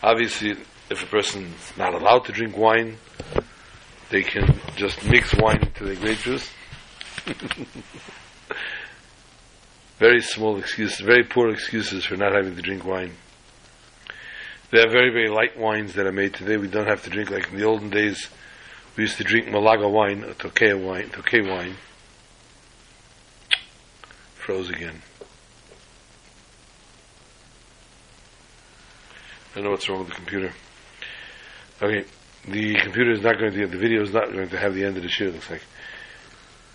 [0.01, 0.51] Obviously,
[0.89, 2.97] if a person is not allowed to drink wine,
[4.09, 6.49] they can just mix wine into their grape juice.
[9.99, 13.11] very small excuses, very poor excuses for not having to drink wine.
[14.71, 16.57] There are very, very light wines that are made today.
[16.57, 18.30] We don't have to drink like in the olden days.
[18.95, 21.75] We used to drink Malaga wine, or Tokay wine, Tokay wine.
[24.50, 25.00] Froze again.
[29.52, 30.52] I don't know what's wrong with the computer.
[31.80, 32.04] Okay,
[32.47, 34.97] the computer is not going to, the video is not going to have the end
[34.97, 35.62] of the shiur, looks like.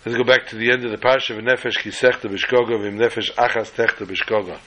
[0.05, 3.33] Let's go back to the end of the parsha, v'nefesh ki sechta b'shkoga, v'im nefesh
[3.33, 4.57] achas techta b'shkoga.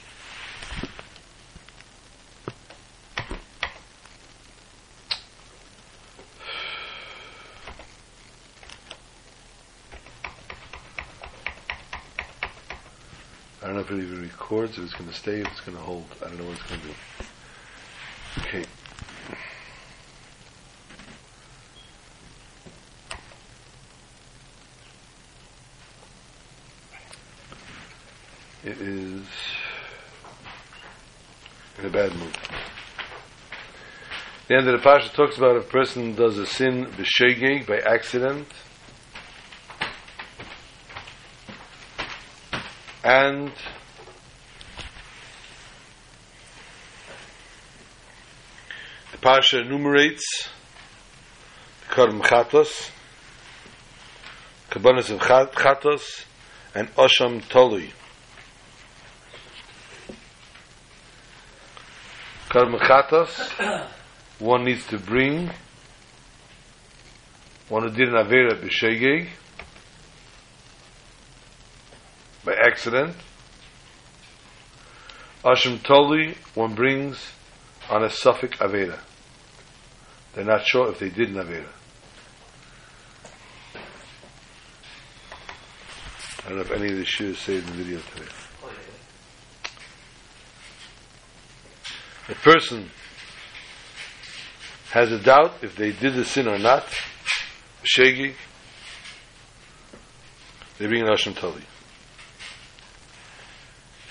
[13.61, 16.05] I don't know records, if it's going to stay, if it's going to hold.
[16.21, 16.93] I don't know what it's going to do.
[18.39, 18.65] Okay.
[28.63, 29.25] It is
[31.79, 32.37] in a bad mood.
[34.47, 36.87] The end of the Parsha talks about a person does a sin
[37.67, 38.47] by accident,
[43.03, 43.51] and
[49.19, 50.49] the Parsha enumerates
[51.81, 52.91] the Karm Chatos,
[54.69, 56.25] Kabbanas of Chatos,
[56.75, 57.91] and Osham Tolui.
[62.49, 63.87] Karm Chatos,
[64.39, 65.49] one needs to bring
[67.67, 69.27] one who did an Avera b'shegeg,
[72.43, 73.15] by accident.
[75.43, 77.31] Ashim Toli, one brings
[77.89, 78.99] on a suffix Aveda.
[80.39, 81.67] They're not sure if they did an Aveda.
[86.45, 88.31] I don't know if any of the shoes say in the video today.
[92.29, 92.89] A person
[94.91, 96.85] has a doubt if they did the sin or not,
[97.83, 98.33] Shegi,
[100.77, 101.65] they bring an Ashim Toli.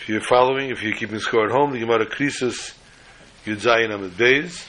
[0.02, 2.74] If you're following, if you're keeping score at home, the Gemara Krisis
[3.46, 4.66] Yud Zayin Amid Beis.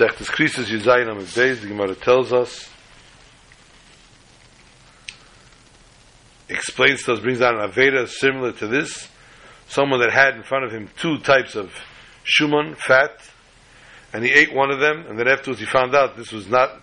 [0.00, 2.70] Sechtes Krisis Yud Zayin Amid Beis, the Gemara tells us,
[6.48, 9.10] explains to us, brings down an Aveda similar to this.
[9.68, 11.74] Someone that had in front of him two types of
[12.24, 13.12] shuman, fat,
[14.14, 16.80] and he ate one of them, and then afterwards he found out this was not,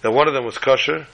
[0.00, 1.06] that one of them was kosher,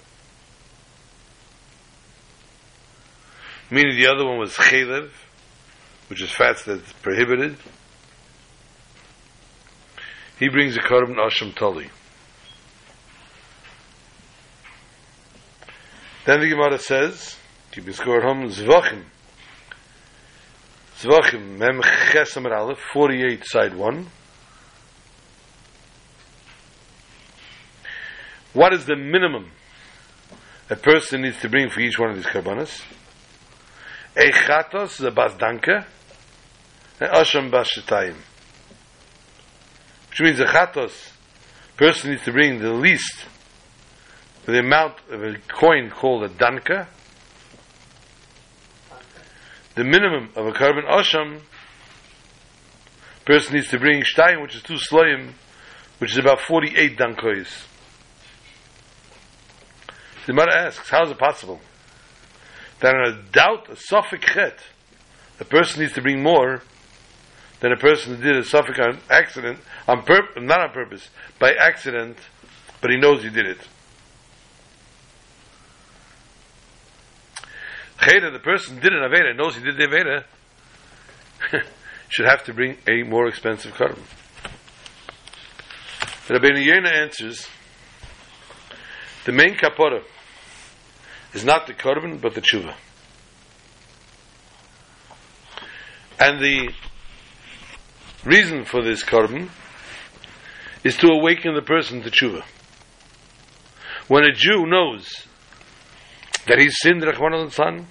[3.69, 5.11] meaning the other one was chalev,
[6.09, 7.57] which is fats that's prohibited.
[10.41, 11.91] He brings a korban asham tali.
[16.24, 17.36] Then the Gemara says,
[17.70, 19.05] keeping score at home, zvachim.
[20.99, 24.07] Zvachim, mem chesam aleph, 48, side 1.
[28.55, 29.51] What is the minimum
[30.70, 32.82] a person needs to bring for each one of these karbanas?
[34.16, 35.84] A chatos, the bazdanka,
[36.99, 38.16] and asham bashetayim.
[40.11, 41.13] Which means a chatos,
[41.77, 43.25] person needs to bring the least,
[44.45, 46.89] the amount of a coin called a danka,
[49.77, 51.41] the minimum of a korban asham,
[53.25, 55.33] person needs to bring shtayim, which is two sloyim,
[55.99, 57.67] which is about 48 dankois.
[60.27, 61.61] The mother asks, how is it possible
[62.81, 64.59] that on a doubt, a suffix chet,
[65.39, 66.63] a person needs to bring more
[67.61, 69.59] than a person who did a suffix accident,
[69.89, 70.05] on
[70.47, 71.09] not on purpose,
[71.39, 72.16] by accident,
[72.81, 73.59] but he knows he did it.
[77.99, 80.24] Cheda, the person did an Aveda, knows he did the Aveda,
[82.09, 84.03] should have to bring a more expensive korban.
[86.28, 87.47] Rabbeinu Yonah answers,
[89.24, 90.03] the main kapora
[91.35, 92.74] is not the korban, but the tshuva.
[96.18, 96.72] And the
[98.24, 99.51] reason for this korban
[100.85, 102.43] is to awaken the person to tshuva.
[104.09, 105.26] When a Jew knows
[106.47, 107.87] that he's sinned Rahman al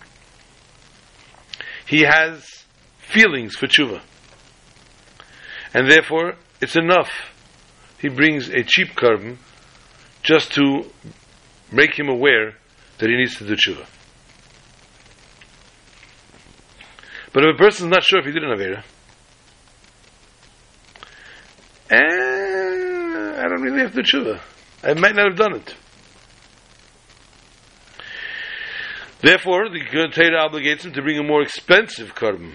[1.87, 2.65] he has
[2.99, 4.01] feelings for tshuva.
[5.73, 7.09] And therefore, it's enough.
[7.99, 9.37] He brings a cheap korban
[10.23, 10.89] just to
[11.71, 12.55] make him aware
[12.97, 13.85] that he needs to do tshuva.
[17.31, 18.83] But if a person is not sure if he did an Avera,
[21.91, 22.28] I
[23.49, 24.39] don't really have to tshuva.
[24.83, 25.75] I might not have done it.
[29.21, 29.79] Therefore, the
[30.13, 32.53] Torah obligates him to bring a more expensive korban.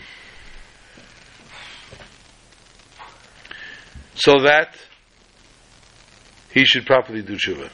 [4.14, 4.76] So that
[6.53, 7.70] he should properly do tshuva.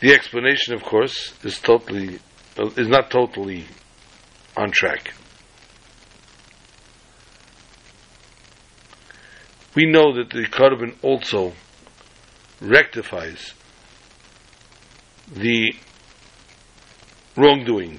[0.00, 2.18] The explanation, of course, is totally
[2.56, 3.66] is not totally
[4.56, 5.12] on track.
[9.80, 11.54] We know that the korban also
[12.60, 13.54] rectifies
[15.32, 15.72] the
[17.34, 17.98] wrongdoing.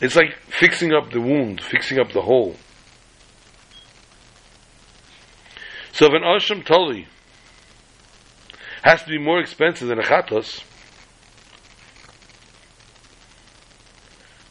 [0.00, 2.54] It's like fixing up the wound, fixing up the hole.
[5.90, 7.08] So if an Asham Tali
[8.84, 10.62] has to be more expensive than a Chatos,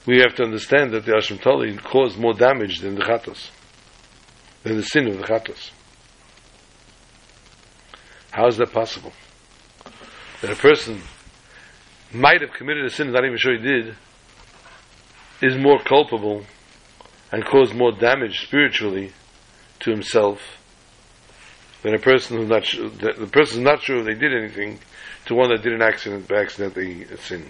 [0.05, 3.49] we have to understand that the Asham Tali caused more damage than the Chatos,
[4.63, 5.71] than the sin of the Chatos.
[8.31, 9.11] How is that possible?
[10.41, 11.01] That a person
[12.13, 13.95] might have committed a sin, not even sure he did,
[15.41, 16.45] is more culpable
[17.31, 19.11] and caused more damage spiritually
[19.79, 20.39] to himself
[21.81, 24.79] than a person who's not sure, the person is not sure if they did anything
[25.25, 27.45] to one that did an accident by accident they sin.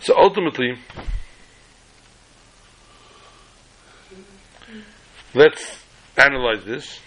[0.00, 0.74] So ultimately,
[5.34, 5.78] let's
[6.16, 7.00] analyze this,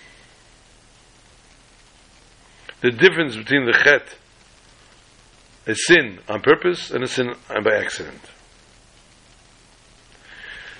[2.82, 4.16] the difference between the chet,
[5.66, 8.22] a sin on purpose, and a sin by accident.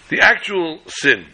[0.10, 1.28] The actual sin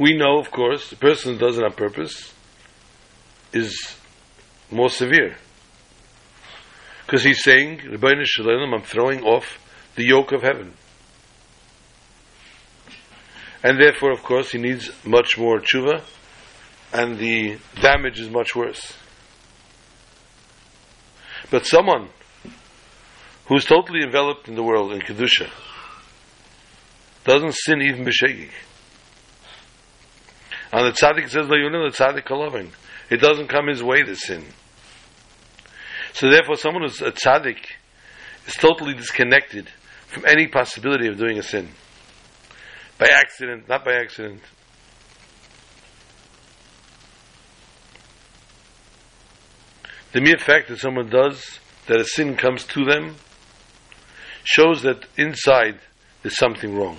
[0.00, 2.32] we know, of course, the person who does it on purpose
[3.52, 3.96] is
[4.70, 5.36] more severe.
[7.04, 9.58] Because he's saying, I'm throwing off
[9.96, 10.74] the yoke of heaven
[13.62, 16.02] and therefore, of course, he needs much more tshuva,
[16.92, 18.96] and the damage is much worse.
[21.50, 22.08] But someone
[23.46, 25.50] who's totally enveloped in the world in kedusha
[27.24, 28.50] doesn't sin even b'shegig.
[30.72, 32.70] And the tzaddik says, "La the tzaddik kalovin."
[33.10, 34.46] It doesn't come his way to sin.
[36.12, 37.58] So therefore, someone who's a tzaddik
[38.46, 39.68] is totally disconnected
[40.10, 41.68] from any possibility of doing a sin
[42.98, 44.42] by accident, not by accident.
[50.12, 53.14] The mere fact that someone does, that a sin comes to them,
[54.42, 55.78] shows that inside
[56.22, 56.98] there's something wrong.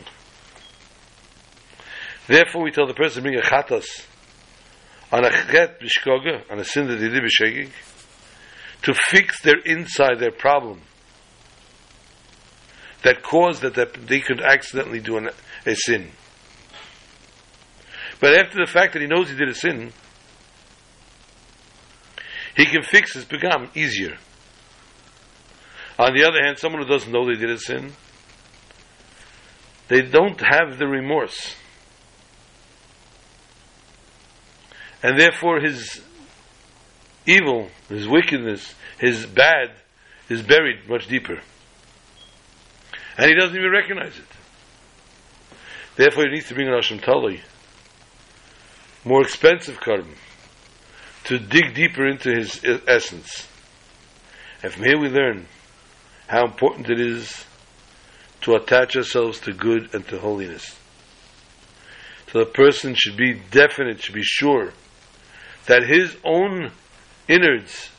[2.28, 4.06] Therefore, we tell the person bring a chatas
[5.12, 5.82] on a chet
[6.50, 7.70] on a sin that they did
[8.84, 10.82] to fix their inside, their problem,
[13.04, 13.76] that caused that,
[14.08, 15.30] they could accidentally do an,
[15.66, 16.12] a sin.
[18.20, 19.92] But after the fact that he knows he did a sin,
[22.56, 24.18] he can fix his pagam easier.
[25.98, 27.94] On the other hand, someone who doesn't know they did a sin,
[29.88, 31.56] they don't have the remorse.
[35.04, 36.02] And therefore his
[37.26, 39.72] evil, his wickedness, his bad
[40.30, 41.42] is buried much deeper.
[43.18, 44.26] And he doesn't even recognize it.
[45.96, 47.42] Therefore, he needs to bring an Asham Tali,
[49.04, 50.16] more expensive korban,
[51.26, 53.48] to dig deeper into his essence.
[54.64, 55.48] And from here we learn
[56.28, 57.46] how important it is
[58.42, 60.78] to attach ourselves to good and to holiness.
[62.32, 64.72] So the person should be definite, should be sure
[65.66, 66.72] that his own
[67.28, 67.90] innards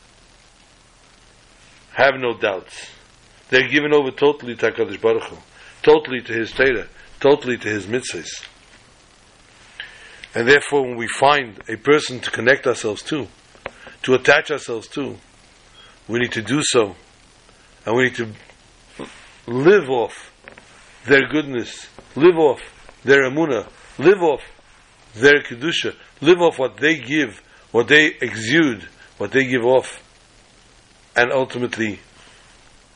[1.93, 2.92] have no doubts.
[3.53, 5.37] They're given over totally to HaKadosh Baruch Hu,
[5.83, 6.87] totally to his Torah,
[7.21, 8.47] totally to his mitzvahs.
[10.35, 13.29] And therefore, when we find a person to connect ourselves to,
[14.05, 15.19] to attach ourselves to,
[16.09, 16.97] we need to do so.
[17.85, 18.33] And we need to
[19.47, 20.33] live off
[21.05, 22.63] their goodness, live off
[23.05, 24.41] their amuna, live off
[25.15, 28.89] their kedusha, live off what they give, what they exude,
[29.19, 30.03] what they give off,
[31.15, 32.01] and ultimately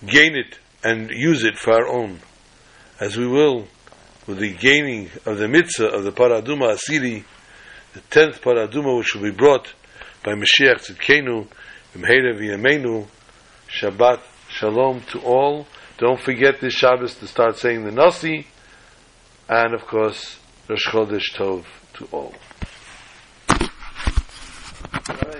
[0.05, 2.20] gain it and use it for our own,
[3.01, 3.68] as we will
[4.26, 7.24] with the gaining of the mitzvah of the parah adumah asiri,
[7.94, 9.72] the tenth parah adumah which will be brought
[10.24, 11.47] by Mashiach Tzidkenu,
[11.94, 13.07] V'mheira v'yameinu,
[13.68, 15.66] Shabbat Shalom to all.
[15.99, 18.47] Don't forget this Shabbos to start saying the Nasi,
[19.49, 20.38] and of course,
[20.68, 22.34] Rosh Chodesh Tov to all.
[25.09, 25.36] All right.